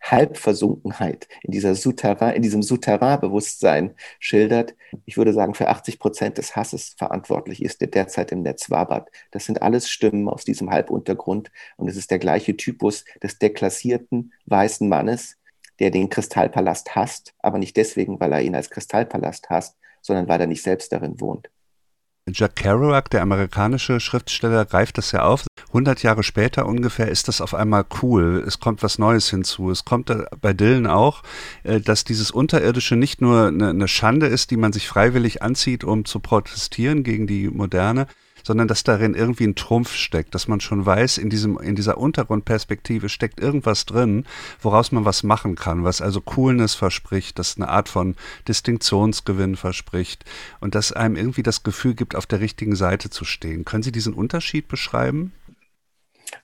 Halbversunkenheit, 0.00 1.28
in, 1.42 1.52
dieser 1.52 1.74
Souterrain, 1.74 2.34
in 2.34 2.42
diesem 2.42 2.62
Souterrain-Bewusstsein 2.62 3.94
schildert, 4.18 4.74
ich 5.04 5.16
würde 5.16 5.32
sagen, 5.32 5.54
für 5.54 5.68
80 5.68 5.98
Prozent 5.98 6.38
des 6.38 6.54
Hasses 6.54 6.94
verantwortlich 6.96 7.62
ist, 7.62 7.80
der 7.80 7.88
derzeit 7.88 8.30
im 8.30 8.42
Netz 8.42 8.70
wabert. 8.70 9.10
Das 9.30 9.46
sind 9.46 9.62
alles 9.62 9.88
Stimmen 9.88 10.28
aus 10.28 10.44
diesem 10.44 10.70
Halbuntergrund 10.70 11.50
und 11.76 11.88
es 11.88 11.96
ist 11.96 12.10
der 12.10 12.18
gleiche 12.18 12.56
Typus 12.56 13.04
des 13.22 13.38
deklassierten 13.38 14.32
weißen 14.46 14.88
Mannes, 14.88 15.36
der 15.80 15.90
den 15.90 16.08
Kristallpalast 16.08 16.94
hasst, 16.94 17.34
aber 17.40 17.58
nicht 17.58 17.76
deswegen, 17.76 18.20
weil 18.20 18.32
er 18.32 18.42
ihn 18.42 18.54
als 18.54 18.70
Kristallpalast 18.70 19.50
hasst, 19.50 19.76
sondern 20.02 20.28
weil 20.28 20.40
er 20.40 20.46
nicht 20.46 20.62
selbst 20.62 20.92
darin 20.92 21.20
wohnt. 21.20 21.50
Jack 22.32 22.56
Kerouac, 22.56 23.10
der 23.10 23.20
amerikanische 23.20 24.00
Schriftsteller, 24.00 24.64
greift 24.64 24.96
das 24.96 25.12
ja 25.12 25.24
auf. 25.24 25.44
100 25.68 26.02
Jahre 26.02 26.22
später 26.22 26.64
ungefähr 26.64 27.08
ist 27.08 27.28
das 27.28 27.42
auf 27.42 27.52
einmal 27.52 27.84
cool. 28.00 28.42
Es 28.46 28.60
kommt 28.60 28.82
was 28.82 28.98
Neues 28.98 29.28
hinzu. 29.28 29.70
Es 29.70 29.84
kommt 29.84 30.10
bei 30.40 30.54
Dylan 30.54 30.86
auch, 30.86 31.22
äh, 31.64 31.80
dass 31.80 32.04
dieses 32.04 32.30
Unterirdische 32.30 32.96
nicht 32.96 33.20
nur 33.20 33.48
eine 33.48 33.88
Schande 33.88 34.26
ist, 34.26 34.50
die 34.50 34.56
man 34.56 34.72
sich 34.72 34.88
freiwillig 34.88 35.42
anzieht, 35.42 35.84
um 35.84 36.06
zu 36.06 36.18
protestieren 36.18 37.02
gegen 37.02 37.26
die 37.26 37.48
Moderne, 37.48 38.06
sondern 38.44 38.68
dass 38.68 38.84
darin 38.84 39.14
irgendwie 39.14 39.44
ein 39.44 39.56
Trumpf 39.56 39.92
steckt, 39.92 40.34
dass 40.34 40.46
man 40.46 40.60
schon 40.60 40.86
weiß, 40.86 41.18
in, 41.18 41.30
diesem, 41.30 41.58
in 41.58 41.74
dieser 41.74 41.98
Untergrundperspektive 41.98 43.08
steckt 43.08 43.40
irgendwas 43.40 43.86
drin, 43.86 44.24
woraus 44.60 44.92
man 44.92 45.04
was 45.04 45.22
machen 45.22 45.56
kann, 45.56 45.82
was 45.82 46.00
also 46.00 46.20
Coolness 46.20 46.74
verspricht, 46.74 47.38
das 47.38 47.56
eine 47.56 47.68
Art 47.68 47.88
von 47.88 48.14
Distinktionsgewinn 48.46 49.56
verspricht 49.56 50.24
und 50.60 50.74
das 50.74 50.92
einem 50.92 51.16
irgendwie 51.16 51.42
das 51.42 51.62
Gefühl 51.62 51.94
gibt, 51.94 52.14
auf 52.14 52.26
der 52.26 52.40
richtigen 52.40 52.76
Seite 52.76 53.10
zu 53.10 53.24
stehen. 53.24 53.64
Können 53.64 53.82
Sie 53.82 53.92
diesen 53.92 54.14
Unterschied 54.14 54.68
beschreiben? 54.68 55.32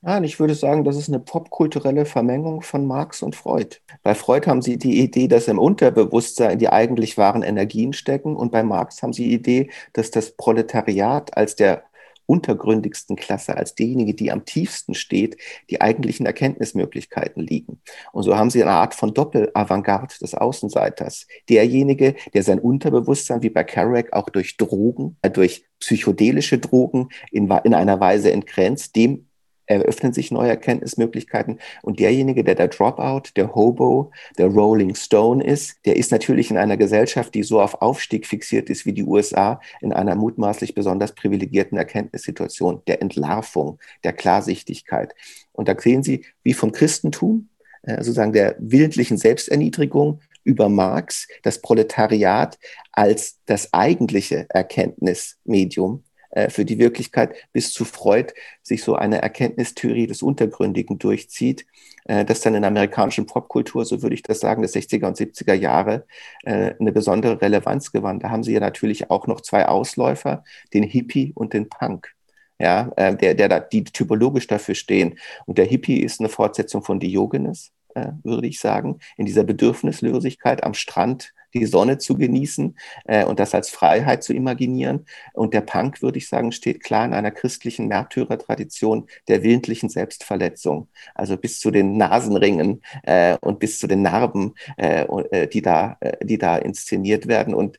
Nein, 0.02 0.24
ich 0.24 0.40
würde 0.40 0.54
sagen, 0.54 0.84
das 0.84 0.96
ist 0.96 1.08
eine 1.08 1.20
popkulturelle 1.20 2.04
Vermengung 2.04 2.62
von 2.62 2.86
Marx 2.86 3.22
und 3.22 3.36
Freud. 3.36 3.76
Bei 4.02 4.14
Freud 4.14 4.46
haben 4.48 4.62
Sie 4.62 4.78
die 4.78 5.00
Idee, 5.00 5.28
dass 5.28 5.48
im 5.48 5.58
Unterbewusstsein 5.58 6.58
die 6.58 6.68
eigentlich 6.68 7.18
wahren 7.18 7.42
Energien 7.42 7.92
stecken 7.92 8.36
und 8.36 8.52
bei 8.52 8.62
Marx 8.62 9.02
haben 9.02 9.12
Sie 9.12 9.24
die 9.24 9.34
Idee, 9.34 9.70
dass 9.92 10.10
das 10.10 10.32
Proletariat 10.32 11.36
als 11.36 11.56
der 11.56 11.84
untergründigsten 12.30 13.16
Klasse, 13.16 13.56
als 13.56 13.74
diejenige, 13.74 14.14
die 14.14 14.30
am 14.30 14.44
tiefsten 14.44 14.94
steht, 14.94 15.36
die 15.68 15.80
eigentlichen 15.80 16.26
Erkenntnismöglichkeiten 16.26 17.44
liegen. 17.44 17.80
Und 18.12 18.22
so 18.22 18.36
haben 18.36 18.50
sie 18.50 18.62
eine 18.62 18.70
Art 18.70 18.94
von 18.94 19.12
Doppelavantgarde 19.12 20.14
des 20.20 20.36
Außenseiters. 20.36 21.26
Derjenige, 21.48 22.14
der 22.32 22.44
sein 22.44 22.60
Unterbewusstsein, 22.60 23.42
wie 23.42 23.50
bei 23.50 23.64
Kerouac, 23.64 24.12
auch 24.12 24.30
durch 24.30 24.56
Drogen, 24.56 25.16
äh, 25.22 25.30
durch 25.30 25.64
psychedelische 25.80 26.58
Drogen 26.58 27.08
in, 27.32 27.50
in 27.64 27.74
einer 27.74 27.98
Weise 27.98 28.30
entgrenzt, 28.30 28.94
dem 28.94 29.26
eröffnen 29.70 30.12
sich 30.12 30.30
neue 30.30 30.50
Erkenntnismöglichkeiten. 30.50 31.58
Und 31.82 32.00
derjenige, 32.00 32.44
der 32.44 32.56
der 32.56 32.68
Dropout, 32.68 33.30
der 33.36 33.54
Hobo, 33.54 34.10
der 34.36 34.48
Rolling 34.48 34.94
Stone 34.94 35.42
ist, 35.42 35.76
der 35.86 35.96
ist 35.96 36.10
natürlich 36.10 36.50
in 36.50 36.58
einer 36.58 36.76
Gesellschaft, 36.76 37.34
die 37.34 37.42
so 37.42 37.60
auf 37.60 37.80
Aufstieg 37.80 38.26
fixiert 38.26 38.68
ist 38.68 38.84
wie 38.84 38.92
die 38.92 39.04
USA, 39.04 39.60
in 39.80 39.92
einer 39.92 40.16
mutmaßlich 40.16 40.74
besonders 40.74 41.14
privilegierten 41.14 41.78
Erkenntnissituation 41.78 42.82
der 42.86 43.00
Entlarvung, 43.00 43.78
der 44.04 44.12
Klarsichtigkeit. 44.12 45.14
Und 45.52 45.68
da 45.68 45.78
sehen 45.78 46.02
Sie, 46.02 46.24
wie 46.42 46.54
vom 46.54 46.72
Christentum, 46.72 47.48
äh, 47.82 47.96
sozusagen 47.98 48.32
der 48.32 48.56
willentlichen 48.58 49.16
Selbsterniedrigung 49.16 50.20
über 50.42 50.68
Marx, 50.68 51.28
das 51.42 51.60
Proletariat 51.60 52.58
als 52.92 53.38
das 53.46 53.72
eigentliche 53.72 54.46
Erkenntnismedium 54.48 56.02
für 56.48 56.64
die 56.64 56.78
Wirklichkeit 56.78 57.34
bis 57.52 57.72
zu 57.72 57.84
Freud 57.84 58.32
sich 58.62 58.84
so 58.84 58.94
eine 58.94 59.20
Erkenntnistheorie 59.20 60.06
des 60.06 60.22
Untergründigen 60.22 60.98
durchzieht, 60.98 61.66
äh, 62.04 62.24
das 62.24 62.40
dann 62.40 62.54
in 62.54 62.62
der 62.62 62.70
amerikanischen 62.70 63.26
Popkultur, 63.26 63.84
so 63.84 64.02
würde 64.02 64.14
ich 64.14 64.22
das 64.22 64.40
sagen, 64.40 64.62
des 64.62 64.74
60er 64.74 65.06
und 65.06 65.16
70er 65.16 65.54
Jahre 65.54 66.06
äh, 66.44 66.74
eine 66.78 66.92
besondere 66.92 67.40
Relevanz 67.40 67.92
gewann. 67.92 68.20
Da 68.20 68.30
haben 68.30 68.42
sie 68.42 68.52
ja 68.52 68.60
natürlich 68.60 69.10
auch 69.10 69.26
noch 69.26 69.40
zwei 69.40 69.66
Ausläufer, 69.66 70.44
den 70.74 70.82
Hippie 70.82 71.32
und 71.34 71.52
den 71.52 71.68
Punk 71.68 72.14
ja, 72.62 72.90
der, 73.12 73.34
der 73.34 73.60
die 73.60 73.84
typologisch 73.84 74.46
dafür 74.46 74.74
stehen. 74.74 75.18
Und 75.46 75.56
der 75.56 75.64
Hippie 75.64 76.02
ist 76.02 76.20
eine 76.20 76.28
Fortsetzung 76.28 76.82
von 76.82 77.00
Diogenes, 77.00 77.72
äh, 77.94 78.08
würde 78.22 78.48
ich 78.48 78.60
sagen, 78.60 78.98
in 79.16 79.24
dieser 79.24 79.44
Bedürfnislosigkeit 79.44 80.62
am 80.62 80.74
Strand 80.74 81.32
die 81.54 81.66
Sonne 81.66 81.98
zu 81.98 82.16
genießen 82.16 82.76
äh, 83.04 83.24
und 83.24 83.40
das 83.40 83.54
als 83.54 83.70
Freiheit 83.70 84.22
zu 84.22 84.32
imaginieren. 84.32 85.06
Und 85.34 85.54
der 85.54 85.62
Punk, 85.62 86.02
würde 86.02 86.18
ich 86.18 86.28
sagen, 86.28 86.52
steht 86.52 86.82
klar 86.82 87.04
in 87.04 87.14
einer 87.14 87.30
christlichen 87.30 87.88
Märtyrertradition 87.88 89.06
der 89.28 89.42
willentlichen 89.42 89.88
Selbstverletzung, 89.88 90.88
also 91.14 91.36
bis 91.36 91.60
zu 91.60 91.70
den 91.70 91.96
Nasenringen 91.96 92.82
äh, 93.02 93.36
und 93.40 93.58
bis 93.58 93.78
zu 93.78 93.86
den 93.86 94.02
Narben, 94.02 94.54
äh, 94.76 95.02
äh 95.30 95.46
die, 95.48 95.62
da, 95.62 95.96
äh, 96.00 96.24
die 96.24 96.38
da 96.38 96.56
inszeniert 96.56 97.26
werden. 97.26 97.54
Und 97.54 97.78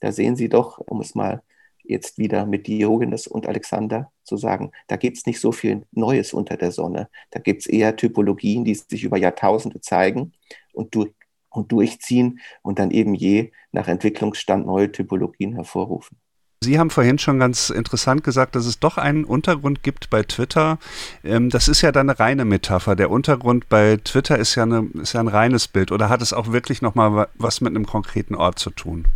da 0.00 0.12
sehen 0.12 0.36
Sie 0.36 0.48
doch, 0.48 0.78
um 0.78 1.00
es 1.00 1.14
mal 1.14 1.42
jetzt 1.84 2.18
wieder 2.18 2.46
mit 2.46 2.66
Diogenes 2.66 3.26
und 3.26 3.46
Alexander 3.46 4.10
zu 4.24 4.36
sagen, 4.36 4.72
da 4.86 4.96
gibt 4.96 5.16
es 5.16 5.26
nicht 5.26 5.40
so 5.40 5.52
viel 5.52 5.84
Neues 5.92 6.32
unter 6.32 6.56
der 6.56 6.72
Sonne. 6.72 7.08
Da 7.30 7.40
gibt 7.40 7.62
es 7.62 7.66
eher 7.66 7.96
Typologien, 7.96 8.64
die 8.64 8.74
sich 8.74 9.04
über 9.04 9.16
Jahrtausende 9.16 9.80
zeigen 9.80 10.32
und 10.72 10.94
durch, 10.94 11.12
und 11.52 11.72
durchziehen 11.72 12.40
und 12.62 12.78
dann 12.78 12.90
eben 12.90 13.14
je 13.14 13.52
nach 13.72 13.88
Entwicklungsstand 13.88 14.66
neue 14.66 14.90
Typologien 14.90 15.54
hervorrufen. 15.54 16.16
Sie 16.62 16.78
haben 16.78 16.90
vorhin 16.90 17.18
schon 17.18 17.40
ganz 17.40 17.70
interessant 17.70 18.22
gesagt, 18.22 18.54
dass 18.54 18.66
es 18.66 18.78
doch 18.78 18.96
einen 18.96 19.24
Untergrund 19.24 19.82
gibt 19.82 20.10
bei 20.10 20.22
Twitter. 20.22 20.78
Ähm, 21.24 21.50
das 21.50 21.66
ist 21.66 21.82
ja 21.82 21.90
dann 21.90 22.08
eine 22.08 22.20
reine 22.20 22.44
Metapher. 22.44 22.94
Der 22.94 23.10
Untergrund 23.10 23.68
bei 23.68 23.98
Twitter 24.02 24.38
ist 24.38 24.54
ja, 24.54 24.62
eine, 24.62 24.88
ist 24.94 25.12
ja 25.12 25.20
ein 25.20 25.28
reines 25.28 25.66
Bild. 25.66 25.90
Oder 25.90 26.08
hat 26.08 26.22
es 26.22 26.32
auch 26.32 26.52
wirklich 26.52 26.80
nochmal 26.80 27.28
was 27.34 27.60
mit 27.60 27.74
einem 27.74 27.84
konkreten 27.84 28.36
Ort 28.36 28.60
zu 28.60 28.70
tun? 28.70 29.06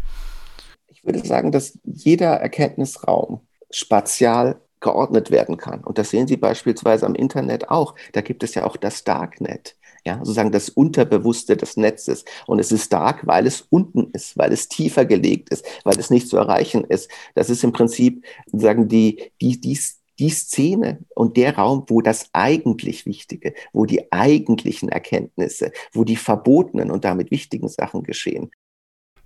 Ich 0.89 1.05
würde 1.05 1.25
sagen, 1.25 1.53
dass 1.53 1.79
jeder 1.85 2.33
Erkenntnisraum 2.33 3.41
spatial 3.71 4.57
geordnet 4.81 5.31
werden 5.31 5.57
kann. 5.57 5.85
Und 5.85 5.99
das 5.99 6.11
sehen 6.11 6.27
Sie 6.27 6.37
beispielsweise 6.37 7.07
am 7.07 7.15
Internet 7.15 7.71
auch. 7.71 7.95
Da 8.13 8.23
gibt 8.23 8.43
es 8.43 8.57
ja 8.57 8.65
auch 8.65 8.77
das 8.77 9.05
Darknet 9.05 9.77
ja, 10.07 10.19
sozusagen 10.19 10.53
das 10.53 10.69
Unterbewusste 10.69 11.57
des 11.57 11.77
Netzes. 11.77 12.25
Und 12.47 12.61
es 12.61 12.71
ist 12.71 12.85
stark, 12.85 13.27
weil 13.27 13.45
es 13.47 13.67
unten 13.71 14.11
ist, 14.13 14.39
weil 14.39 14.53
es 14.53 14.69
tiefer 14.69 15.05
gelegt 15.05 15.51
ist, 15.51 15.67
weil 15.83 15.99
es 15.99 16.11
nicht 16.11 16.29
zu 16.29 16.37
erreichen 16.37 16.85
ist. 16.85 17.11
Das 17.35 17.51
ist 17.51 17.65
im 17.65 17.73
Prinzip 17.73 18.25
sozusagen 18.47 18.87
die, 18.87 19.33
die, 19.43 19.61
die, 19.61 19.77
die 20.21 20.31
Szene 20.31 21.01
und 21.17 21.37
der 21.37 21.57
Raum, 21.57 21.87
wo 21.89 22.01
das 22.03 22.31
eigentlich 22.33 23.05
Wichtige, 23.05 23.53
wo 23.73 23.85
die 23.85 24.13
eigentlichen 24.13 24.89
Erkenntnisse, 24.89 25.73
wo 25.93 26.05
die 26.05 26.17
verbotenen 26.17 26.93
und 26.93 27.05
damit 27.05 27.33
wichtigen 27.33 27.69
Sachen 27.69 28.05
geschehen. 28.05 28.53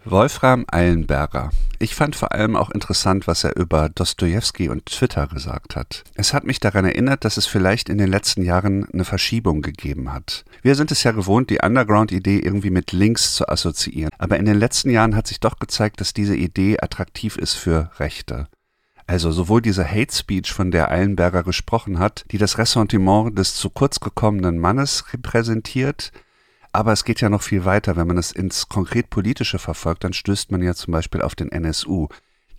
Wolfram 0.04 0.64
Eilenberger. 0.70 1.50
Ich 1.78 1.94
fand 1.94 2.16
vor 2.16 2.32
allem 2.32 2.56
auch 2.56 2.70
interessant, 2.70 3.26
was 3.26 3.44
er 3.44 3.56
über 3.56 3.90
Dostoevsky 3.90 4.70
und 4.70 4.86
Twitter 4.86 5.26
gesagt 5.26 5.76
hat. 5.76 6.04
Es 6.14 6.32
hat 6.32 6.44
mich 6.44 6.58
daran 6.58 6.86
erinnert, 6.86 7.24
dass 7.24 7.36
es 7.36 7.46
vielleicht 7.46 7.90
in 7.90 7.98
den 7.98 8.08
letzten 8.08 8.42
Jahren 8.42 8.88
eine 8.90 9.04
Verschiebung 9.04 9.60
gegeben 9.60 10.12
hat. 10.12 10.44
Wir 10.62 10.74
sind 10.74 10.90
es 10.90 11.02
ja 11.02 11.12
gewohnt, 11.12 11.50
die 11.50 11.58
Underground-Idee 11.62 12.38
irgendwie 12.38 12.70
mit 12.70 12.92
Links 12.92 13.34
zu 13.34 13.46
assoziieren. 13.46 14.10
Aber 14.16 14.38
in 14.38 14.46
den 14.46 14.58
letzten 14.58 14.88
Jahren 14.88 15.14
hat 15.14 15.26
sich 15.26 15.38
doch 15.38 15.58
gezeigt, 15.58 16.00
dass 16.00 16.14
diese 16.14 16.34
Idee 16.34 16.78
attraktiv 16.80 17.36
ist 17.36 17.54
für 17.54 17.90
Rechte. 17.98 18.48
Also 19.06 19.32
sowohl 19.32 19.60
diese 19.60 19.86
Hate 19.86 20.14
Speech, 20.14 20.52
von 20.52 20.70
der 20.70 20.90
Eilenberger 20.90 21.42
gesprochen 21.42 21.98
hat, 21.98 22.24
die 22.30 22.38
das 22.38 22.56
Ressentiment 22.56 23.38
des 23.38 23.54
zu 23.54 23.68
kurz 23.68 24.00
gekommenen 24.00 24.58
Mannes 24.58 25.12
repräsentiert, 25.12 26.12
aber 26.72 26.92
es 26.92 27.04
geht 27.04 27.20
ja 27.20 27.28
noch 27.28 27.42
viel 27.42 27.64
weiter. 27.64 27.96
Wenn 27.96 28.06
man 28.06 28.18
es 28.18 28.32
ins 28.32 28.68
konkret 28.68 29.10
Politische 29.10 29.58
verfolgt, 29.58 30.04
dann 30.04 30.12
stößt 30.12 30.50
man 30.50 30.62
ja 30.62 30.74
zum 30.74 30.92
Beispiel 30.92 31.22
auf 31.22 31.34
den 31.34 31.50
NSU. 31.50 32.08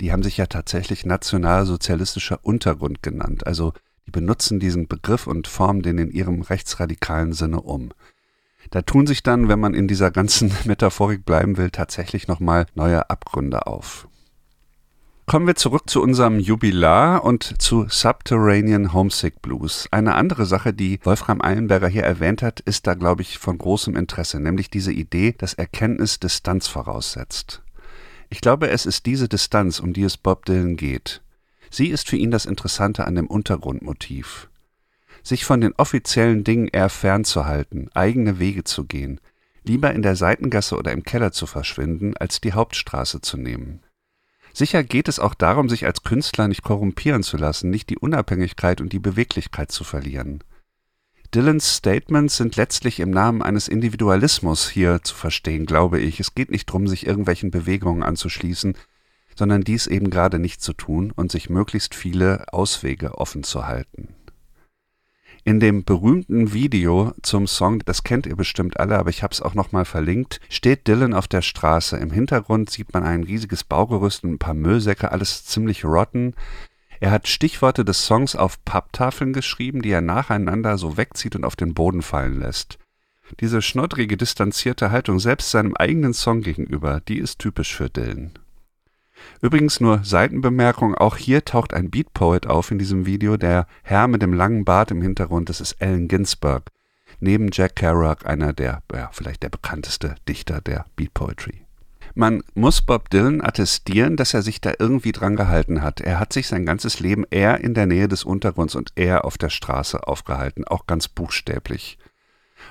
Die 0.02 0.12
haben 0.12 0.24
sich 0.24 0.38
ja 0.38 0.48
tatsächlich 0.48 1.06
nationalsozialistischer 1.06 2.40
Untergrund 2.44 3.04
genannt. 3.04 3.48
Also 3.48 3.74
die 4.08 4.12
benutzen 4.12 4.60
diesen 4.60 4.88
Begriff 4.88 5.28
und 5.28 5.48
formen 5.48 5.84
den 5.84 5.98
in 5.98 6.12
ihrem 6.12 6.42
rechtsradikalen 6.42 7.34
Sinne 7.34 7.62
um. 7.62 7.92
Da 8.70 8.82
tun 8.82 9.08
sich 9.08 9.24
dann, 9.24 9.48
wenn 9.48 9.60
man 9.60 9.74
in 9.74 9.88
dieser 9.88 10.12
ganzen 10.12 10.52
Metaphorik 10.66 11.26
bleiben 11.26 11.58
will, 11.58 11.72
tatsächlich 11.72 12.28
nochmal 12.28 12.66
neue 12.76 13.10
Abgründe 13.10 13.68
auf. 13.68 14.08
Kommen 15.32 15.48
wir 15.48 15.56
zurück 15.56 15.90
zu 15.90 16.02
unserem 16.02 16.42
Jubilar 16.42 17.24
und 17.24 17.62
zu 17.62 17.86
Subterranean 17.88 18.92
Homesick 18.92 19.42
Blues. 19.42 19.88
Eine 19.90 20.16
andere 20.16 20.46
Sache, 20.46 20.74
die 20.74 21.00
Wolfram 21.04 21.42
Eilenberger 21.42 21.88
hier 21.88 22.04
erwähnt 22.04 22.42
hat, 22.42 22.60
ist 22.60 22.86
da, 22.86 22.96
glaube 22.96 23.22
ich, 23.22 23.38
von 23.38 23.58
großem 23.58 23.96
Interesse, 23.96 24.42
nämlich 24.42 24.70
diese 24.70 24.92
Idee, 24.92 25.34
dass 25.38 25.54
Erkenntnis 25.54 26.20
Distanz 26.20 26.68
voraussetzt. 26.68 27.62
Ich 28.30 28.42
glaube, 28.42 28.72
es 28.72 28.86
ist 28.86 29.06
diese 29.06 29.30
Distanz, 29.30 29.80
um 29.80 29.94
die 29.94 30.04
es 30.04 30.18
Bob 30.18 30.44
Dylan 30.44 30.76
geht. 30.76 31.22
Sie 31.70 31.88
ist 31.88 32.10
für 32.10 32.18
ihn 32.18 32.32
das 32.32 32.46
Interessante 32.46 33.08
an 33.08 33.16
dem 33.16 33.28
Untergrundmotiv. 33.28 34.50
Sich 35.24 35.46
von 35.46 35.62
den 35.62 35.72
offiziellen 35.78 36.44
Dingen 36.44 36.68
eher 36.68 36.90
fernzuhalten, 36.90 37.90
eigene 37.94 38.40
Wege 38.40 38.66
zu 38.66 38.84
gehen, 38.84 39.22
lieber 39.64 39.94
in 39.94 40.02
der 40.02 40.18
Seitengasse 40.18 40.76
oder 40.76 40.92
im 40.92 41.04
Keller 41.04 41.32
zu 41.32 41.46
verschwinden, 41.46 42.18
als 42.18 42.42
die 42.42 42.52
Hauptstraße 42.52 43.22
zu 43.22 43.38
nehmen. 43.38 43.82
Sicher 44.54 44.84
geht 44.84 45.08
es 45.08 45.20
auch 45.20 45.34
darum, 45.34 45.70
sich 45.70 45.86
als 45.86 46.04
Künstler 46.04 46.48
nicht 46.48 46.64
korrumpieren 46.64 47.24
zu 47.24 47.38
lassen, 47.38 47.70
nicht 47.70 47.90
die 47.90 47.98
Unabhängigkeit 47.98 48.82
und 48.82 48.94
die 48.94 49.00
Beweglichkeit 49.00 49.72
zu 49.72 49.84
verlieren. 49.84 50.44
Dylans 51.34 51.78
Statements 51.78 52.36
sind 52.36 52.58
letztlich 52.58 53.00
im 53.00 53.10
Namen 53.10 53.42
eines 53.42 53.70
Individualismus 53.70 54.70
hier 54.70 55.02
zu 55.02 55.16
verstehen, 55.16 55.66
glaube 55.66 56.00
ich. 56.00 56.20
Es 56.20 56.36
geht 56.36 56.52
nicht 56.52 56.68
darum, 56.68 56.88
sich 56.90 57.08
irgendwelchen 57.08 57.52
Bewegungen 57.52 58.04
anzuschließen, 58.04 58.76
sondern 59.38 59.62
dies 59.62 59.88
eben 59.88 60.10
gerade 60.10 60.40
nicht 60.40 60.62
zu 60.62 60.74
tun 60.74 61.12
und 61.16 61.32
sich 61.32 61.50
möglichst 61.50 61.96
viele 61.96 62.52
Auswege 62.52 63.18
offen 63.18 63.44
zu 63.44 63.66
halten. 63.66 64.10
In 65.44 65.60
dem 65.60 65.84
berühmten 65.84 66.54
Video 66.54 67.14
zum 67.24 67.48
Song, 67.48 67.80
das 67.80 68.04
kennt 68.04 68.28
ihr 68.28 68.36
bestimmt 68.36 68.80
alle, 68.80 69.00
aber 69.00 69.10
ich 69.10 69.24
habe 69.24 69.34
es 69.34 69.42
auch 69.42 69.56
nochmal 69.56 69.86
verlinkt, 69.86 70.40
steht 70.50 70.88
Dylan 70.88 71.16
auf 71.16 71.28
der 71.28 71.42
Straße. 71.42 71.98
Im 71.98 72.12
Hintergrund 72.12 72.70
sieht 72.70 72.94
man 72.94 73.04
ein 73.04 73.24
riesiges 73.24 73.64
Baugerüst 73.64 74.24
und 74.24 74.34
ein 74.34 74.40
paar 74.40 74.54
Müllsäcke, 74.54 75.12
alles 75.12 75.44
ziemlich 75.46 75.84
rotten. 75.84 76.36
Er 77.00 77.10
hat 77.10 77.28
Stichworte 77.28 77.84
des 77.84 78.06
Songs 78.06 78.36
auf 78.36 78.64
Papptafeln 78.66 79.34
geschrieben, 79.34 79.82
die 79.82 79.90
er 79.90 80.02
nacheinander 80.02 80.78
so 80.78 80.96
wegzieht 80.98 81.36
und 81.36 81.44
auf 81.44 81.56
den 81.56 81.74
Boden 81.74 82.04
fallen 82.04 82.40
lässt. 82.40 82.78
Diese 83.40 83.64
schnoddrige, 83.64 84.18
distanzierte 84.18 84.92
Haltung 84.92 85.20
selbst 85.20 85.50
seinem 85.50 85.74
eigenen 85.74 86.14
Song 86.14 86.42
gegenüber, 86.42 87.02
die 87.08 87.18
ist 87.18 87.40
typisch 87.40 87.76
für 87.76 87.90
Dylan. 87.90 88.34
Übrigens 89.42 89.80
nur 89.80 90.04
Seitenbemerkung, 90.04 90.96
auch 90.96 91.18
hier 91.18 91.46
taucht 91.46 91.74
ein 91.74 91.90
Beat 91.90 92.14
Poet 92.14 92.48
auf 92.48 92.72
in 92.72 92.80
diesem 92.80 93.06
Video, 93.06 93.38
der 93.38 93.68
Herr 93.84 94.08
mit 94.08 94.22
dem 94.22 94.34
langen 94.34 94.66
Bart 94.66 94.92
im 94.92 95.02
Hintergrund, 95.02 95.50
das 95.50 95.62
ist 95.62 95.82
Allen 95.82 96.08
Ginsberg. 96.08 96.64
Neben 97.20 97.50
Jack 97.52 97.76
Kerouac 97.76 98.26
einer 98.26 98.54
der, 98.54 98.82
ja, 98.94 99.10
vielleicht 99.12 99.44
der 99.44 99.50
bekannteste 99.50 100.16
Dichter 100.28 100.62
der 100.62 100.86
Beat 100.96 101.14
Poetry. 101.14 101.66
Man 102.14 102.44
muss 102.56 102.82
Bob 102.82 103.10
Dylan 103.10 103.42
attestieren, 103.42 104.18
dass 104.18 104.34
er 104.34 104.42
sich 104.42 104.60
da 104.60 104.74
irgendwie 104.78 105.14
dran 105.14 105.36
gehalten 105.36 105.82
hat. 105.82 106.02
Er 106.02 106.20
hat 106.20 106.34
sich 106.34 106.48
sein 106.48 106.66
ganzes 106.66 107.00
Leben 107.00 107.26
eher 107.30 107.62
in 107.62 107.74
der 107.74 107.86
Nähe 107.86 108.08
des 108.08 108.24
Untergrunds 108.24 108.76
und 108.76 108.92
eher 108.96 109.24
auf 109.24 109.38
der 109.38 109.50
Straße 109.50 110.08
aufgehalten, 110.08 110.66
auch 110.66 110.88
ganz 110.88 111.08
buchstäblich. 111.08 111.98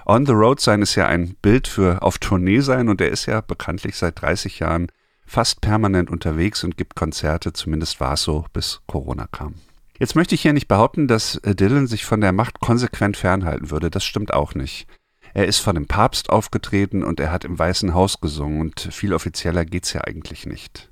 On 0.07 0.27
the 0.27 0.33
Road 0.33 0.61
sein 0.61 0.83
ist 0.83 0.95
ja 0.95 1.07
ein 1.07 1.37
Bild 1.41 1.69
für 1.69 2.03
auf 2.03 2.19
Tournee 2.19 2.61
sein 2.61 2.89
und 2.89 3.01
er 3.01 3.09
ist 3.09 3.27
ja 3.27 3.41
bekanntlich 3.41 3.97
seit 3.97 4.21
30 4.21 4.59
Jahren 4.59 4.89
fast 5.31 5.61
permanent 5.61 6.11
unterwegs 6.11 6.65
und 6.65 6.77
gibt 6.77 6.97
Konzerte, 6.97 7.53
zumindest 7.53 8.01
war 8.01 8.15
es 8.15 8.23
so, 8.25 8.45
bis 8.53 8.81
Corona 8.89 9.29
kam. 9.31 9.55
Jetzt 9.97 10.17
möchte 10.17 10.35
ich 10.35 10.43
hier 10.43 10.53
nicht 10.53 10.67
behaupten, 10.67 11.07
dass 11.07 11.37
äh, 11.37 11.55
Dylan 11.55 11.87
sich 11.87 12.05
von 12.05 12.21
der 12.21 12.33
Macht 12.33 12.59
konsequent 12.59 13.17
fernhalten 13.17 13.71
würde, 13.71 13.91
das 13.91 14.05
stimmt 14.05 14.35
auch 14.35 14.57
nicht. 14.57 14.89
Er 15.33 15.47
ist 15.47 15.59
von 15.59 15.77
dem 15.77 15.87
Papst 15.87 16.31
aufgetreten 16.31 17.05
und 17.05 17.21
er 17.21 17.31
hat 17.31 17.45
im 17.45 17.57
Weißen 17.57 17.95
Haus 17.95 18.21
gesungen 18.21 18.61
und 18.61 18.81
viel 18.91 19.15
offizieller 19.15 19.65
geht's 19.65 19.93
ja 19.93 20.01
eigentlich 20.01 20.47
nicht. 20.47 20.91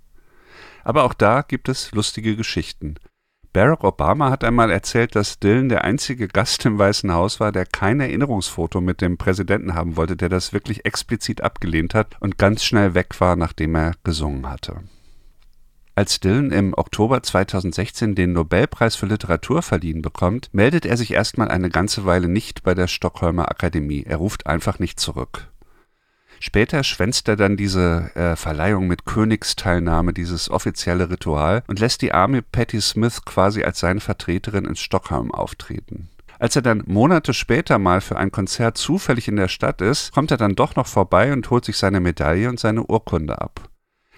Aber 0.85 1.03
auch 1.03 1.15
da 1.15 1.43
gibt 1.43 1.69
es 1.69 1.91
lustige 1.91 2.37
Geschichten. 2.37 2.95
Barack 3.53 3.83
Obama 3.83 4.31
hat 4.31 4.45
einmal 4.45 4.71
erzählt, 4.71 5.17
dass 5.17 5.39
Dylan 5.39 5.69
der 5.69 5.85
einzige 5.85 6.29
Gast 6.29 6.65
im 6.67 6.79
Weißen 6.79 7.13
Haus 7.13 7.41
war, 7.41 7.51
der 7.51 7.65
kein 7.65 8.01
Erinnerungsfoto 8.01 8.81
mit 8.81 9.01
dem 9.01 9.17
Präsidenten 9.17 9.75
haben 9.75 9.97
wollte, 9.97 10.17
der 10.17 10.29
das 10.29 10.53
wirklich 10.53 10.85
explizit 10.85 11.43
abgelehnt 11.43 11.95
hat 11.95 12.17
und 12.21 12.39
ganz 12.39 12.63
schnell 12.63 12.95
weg 12.95 13.21
war, 13.21 13.37
nachdem 13.37 13.75
er 13.75 13.93
gesungen 14.05 14.49
hatte. 14.49 14.83
Als 15.95 16.21
Dylan 16.21 16.53
im 16.53 16.75
Oktober 16.75 17.23
2016 17.25 18.15
den 18.15 18.33
Nobelpreis 18.33 18.95
für 18.95 19.07
Literatur 19.07 19.63
verliehen 19.63 20.01
bekommt, 20.01 20.49
meldet 20.53 20.87
er 20.87 20.97
sich 20.97 21.13
erstmal 21.13 21.49
eine 21.49 21.71
ganze 21.71 22.05
Weile 22.05 22.29
nicht 22.29 22.63
bei 22.63 22.75
der 22.75 22.87
Stockholmer 22.87 23.51
Akademie. 23.51 24.05
Er 24.07 24.19
ruft 24.19 24.47
einfach 24.47 24.79
nicht 24.79 25.01
zurück. 25.01 25.49
Später 26.41 26.85
schwänzt 26.85 27.29
er 27.29 27.37
dann 27.37 27.57
diese 27.57 28.11
äh, 28.15 28.37
Verleihung 28.37 28.87
mit 28.87 29.05
Königsteilnahme, 29.05 30.13
dieses 30.13 30.51
offizielle 30.51 31.11
Ritual, 31.11 31.63
und 31.67 31.81
lässt 31.81 32.03
die 32.03 32.13
arme 32.13 32.43
Patti 32.43 32.81
Smith 32.81 33.25
quasi 33.25 33.65
als 33.65 33.81
seine 33.81 34.01
Vertreterin 34.01 34.65
in 34.65 34.77
Stockholm 34.77 35.33
auftreten. 35.33 36.09
Als 36.39 36.55
er 36.55 36.63
dann 36.63 36.85
Monate 36.87 37.35
später 37.35 37.79
mal 37.79 38.01
für 38.01 38.17
ein 38.17 38.31
Konzert 38.31 38.79
zufällig 38.79 39.27
in 39.27 39.37
der 39.37 39.49
Stadt 39.49 39.81
ist, 39.81 40.13
kommt 40.13 40.31
er 40.31 40.37
dann 40.37 40.55
doch 40.55 40.77
noch 40.77 40.87
vorbei 40.87 41.33
und 41.33 41.51
holt 41.51 41.65
sich 41.65 41.77
seine 41.77 41.99
Medaille 41.99 42.49
und 42.49 42.61
seine 42.61 42.85
Urkunde 42.85 43.41
ab. 43.41 43.69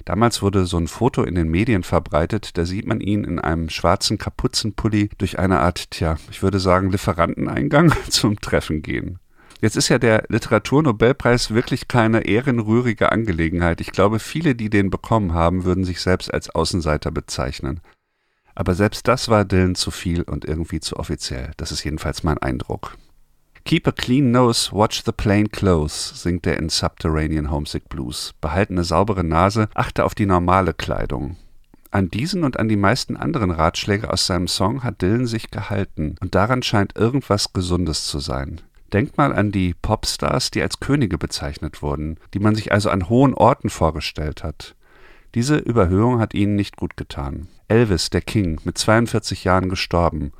Damals 0.04 0.42
wurde 0.42 0.66
so 0.66 0.78
ein 0.78 0.88
Foto 0.88 1.22
in 1.24 1.34
den 1.34 1.48
Medien 1.48 1.82
verbreitet, 1.82 2.56
da 2.56 2.64
sieht 2.64 2.86
man 2.86 3.00
ihn 3.00 3.24
in 3.24 3.38
einem 3.38 3.68
schwarzen 3.68 4.18
Kapuzenpulli 4.18 5.10
durch 5.18 5.38
eine 5.38 5.60
Art, 5.60 5.90
tja, 5.90 6.16
ich 6.30 6.42
würde 6.42 6.58
sagen, 6.58 6.90
Lieferanteneingang 6.90 7.92
zum 8.08 8.40
Treffen 8.40 8.82
gehen. 8.82 9.18
Jetzt 9.60 9.76
ist 9.76 9.88
ja 9.88 9.98
der 9.98 10.24
Literaturnobelpreis 10.28 11.52
wirklich 11.52 11.86
keine 11.86 12.22
ehrenrührige 12.22 13.12
Angelegenheit. 13.12 13.80
Ich 13.82 13.92
glaube, 13.92 14.18
viele, 14.18 14.54
die 14.54 14.70
den 14.70 14.88
bekommen 14.88 15.34
haben, 15.34 15.64
würden 15.64 15.84
sich 15.84 16.00
selbst 16.00 16.32
als 16.32 16.48
Außenseiter 16.48 17.10
bezeichnen. 17.10 17.80
Aber 18.54 18.74
selbst 18.74 19.06
das 19.06 19.28
war 19.28 19.44
Dylan 19.44 19.74
zu 19.74 19.90
viel 19.90 20.22
und 20.22 20.44
irgendwie 20.44 20.80
zu 20.80 20.96
offiziell. 20.96 21.52
Das 21.58 21.72
ist 21.72 21.84
jedenfalls 21.84 22.22
mein 22.22 22.38
Eindruck. 22.38 22.96
Keep 23.64 23.86
a 23.88 23.92
clean 23.92 24.30
nose, 24.30 24.72
watch 24.72 25.02
the 25.04 25.12
plain 25.12 25.50
clothes, 25.50 26.22
singt 26.22 26.46
er 26.46 26.56
in 26.56 26.70
Subterranean 26.70 27.50
Homesick 27.50 27.88
Blues. 27.90 28.32
Behalte 28.40 28.72
eine 28.72 28.84
saubere 28.84 29.22
Nase, 29.22 29.68
achte 29.74 30.04
auf 30.04 30.14
die 30.14 30.26
normale 30.26 30.72
Kleidung. 30.72 31.36
An 31.90 32.08
diesen 32.08 32.44
und 32.44 32.58
an 32.58 32.68
die 32.68 32.76
meisten 32.76 33.16
anderen 33.16 33.50
Ratschläge 33.50 34.10
aus 34.10 34.26
seinem 34.26 34.48
Song 34.48 34.82
hat 34.82 35.02
Dylan 35.02 35.26
sich 35.26 35.50
gehalten, 35.50 36.16
und 36.20 36.34
daran 36.34 36.62
scheint 36.62 36.96
irgendwas 36.96 37.52
Gesundes 37.52 38.06
zu 38.06 38.18
sein. 38.20 38.62
Denkt 38.92 39.16
mal 39.16 39.32
an 39.32 39.52
die 39.52 39.74
Popstars, 39.74 40.50
die 40.50 40.62
als 40.62 40.80
Könige 40.80 41.16
bezeichnet 41.16 41.80
wurden, 41.82 42.18
die 42.34 42.40
man 42.40 42.54
sich 42.54 42.72
also 42.72 42.90
an 42.90 43.08
hohen 43.08 43.34
Orten 43.34 43.70
vorgestellt 43.70 44.42
hat. 44.42 44.74
Diese 45.34 45.56
Überhöhung 45.58 46.18
hat 46.18 46.34
ihnen 46.34 46.56
nicht 46.56 46.76
gut 46.76 46.96
getan. 46.96 47.46
Elvis, 47.68 48.10
der 48.10 48.20
King, 48.20 48.60
mit 48.64 48.78
42 48.78 49.44
Jahren 49.44 49.68
gestorben. 49.68 50.32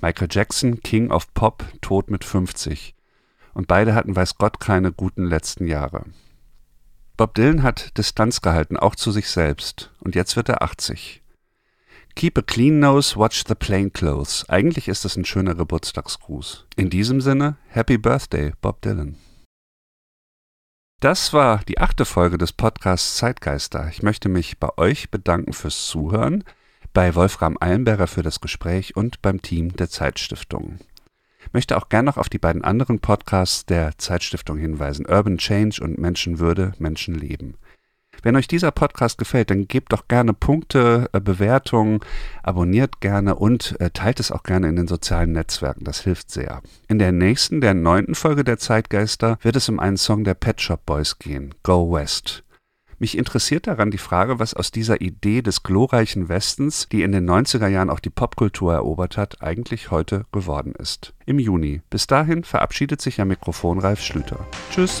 Michael 0.00 0.28
Jackson, 0.30 0.80
King 0.80 1.10
of 1.10 1.34
Pop, 1.34 1.64
tot 1.80 2.10
mit 2.10 2.24
50. 2.24 2.94
Und 3.54 3.66
beide 3.66 3.94
hatten 3.94 4.14
weiß 4.14 4.36
Gott 4.38 4.60
keine 4.60 4.92
guten 4.92 5.24
letzten 5.24 5.66
Jahre. 5.66 6.04
Bob 7.16 7.34
Dylan 7.34 7.62
hat 7.62 7.96
Distanz 7.98 8.40
gehalten, 8.40 8.76
auch 8.76 8.94
zu 8.94 9.10
sich 9.10 9.28
selbst. 9.28 9.90
Und 9.98 10.14
jetzt 10.14 10.36
wird 10.36 10.48
er 10.48 10.62
80. 10.62 11.22
Keep 12.16 12.38
a 12.38 12.42
clean 12.42 12.80
nose, 12.80 13.14
watch 13.14 13.44
the 13.46 13.54
plain 13.54 13.92
clothes. 13.92 14.48
Eigentlich 14.48 14.88
ist 14.88 15.04
es 15.04 15.16
ein 15.16 15.26
schöner 15.26 15.54
Geburtstagsgruß. 15.54 16.64
In 16.74 16.88
diesem 16.88 17.20
Sinne, 17.20 17.58
Happy 17.68 17.98
Birthday, 17.98 18.54
Bob 18.62 18.80
Dylan. 18.80 19.16
Das 21.00 21.34
war 21.34 21.60
die 21.68 21.76
achte 21.76 22.06
Folge 22.06 22.38
des 22.38 22.54
Podcasts 22.54 23.16
Zeitgeister. 23.16 23.88
Ich 23.90 24.02
möchte 24.02 24.30
mich 24.30 24.58
bei 24.58 24.70
euch 24.78 25.10
bedanken 25.10 25.52
fürs 25.52 25.88
Zuhören, 25.88 26.42
bei 26.94 27.14
Wolfram 27.14 27.58
Eilenberger 27.60 28.06
für 28.06 28.22
das 28.22 28.40
Gespräch 28.40 28.96
und 28.96 29.20
beim 29.20 29.42
Team 29.42 29.76
der 29.76 29.90
Zeitstiftung. 29.90 30.78
Ich 31.44 31.52
möchte 31.52 31.76
auch 31.76 31.90
gern 31.90 32.06
noch 32.06 32.16
auf 32.16 32.30
die 32.30 32.38
beiden 32.38 32.64
anderen 32.64 32.98
Podcasts 32.98 33.66
der 33.66 33.98
Zeitstiftung 33.98 34.56
hinweisen: 34.56 35.04
Urban 35.04 35.36
Change 35.36 35.84
und 35.84 35.98
Menschenwürde, 35.98 36.72
Menschenleben. 36.78 37.58
Wenn 38.26 38.34
euch 38.34 38.48
dieser 38.48 38.72
Podcast 38.72 39.18
gefällt, 39.18 39.50
dann 39.50 39.68
gebt 39.68 39.92
doch 39.92 40.08
gerne 40.08 40.32
Punkte, 40.32 41.08
äh, 41.12 41.20
Bewertungen, 41.20 42.00
abonniert 42.42 43.00
gerne 43.00 43.36
und 43.36 43.80
äh, 43.80 43.90
teilt 43.90 44.18
es 44.18 44.32
auch 44.32 44.42
gerne 44.42 44.68
in 44.68 44.74
den 44.74 44.88
sozialen 44.88 45.30
Netzwerken. 45.30 45.84
Das 45.84 46.00
hilft 46.00 46.32
sehr. 46.32 46.60
In 46.88 46.98
der 46.98 47.12
nächsten, 47.12 47.60
der 47.60 47.74
neunten 47.74 48.16
Folge 48.16 48.42
der 48.42 48.58
Zeitgeister 48.58 49.38
wird 49.42 49.54
es 49.54 49.68
um 49.68 49.78
einen 49.78 49.96
Song 49.96 50.24
der 50.24 50.34
Pet 50.34 50.60
Shop 50.60 50.84
Boys 50.84 51.20
gehen, 51.20 51.54
Go 51.62 51.92
West. 51.92 52.42
Mich 52.98 53.16
interessiert 53.16 53.68
daran 53.68 53.92
die 53.92 53.96
Frage, 53.96 54.40
was 54.40 54.54
aus 54.54 54.72
dieser 54.72 55.00
Idee 55.00 55.40
des 55.40 55.62
glorreichen 55.62 56.28
Westens, 56.28 56.88
die 56.90 57.02
in 57.02 57.12
den 57.12 57.30
90er 57.30 57.68
Jahren 57.68 57.90
auch 57.90 58.00
die 58.00 58.10
Popkultur 58.10 58.72
erobert 58.74 59.16
hat, 59.16 59.40
eigentlich 59.40 59.92
heute 59.92 60.26
geworden 60.32 60.74
ist. 60.76 61.14
Im 61.26 61.38
Juni. 61.38 61.80
Bis 61.90 62.08
dahin 62.08 62.42
verabschiedet 62.42 63.00
sich 63.00 63.20
am 63.20 63.28
Mikrofon 63.28 63.78
Ralf 63.78 64.02
Schlüter. 64.02 64.44
Tschüss. 64.72 65.00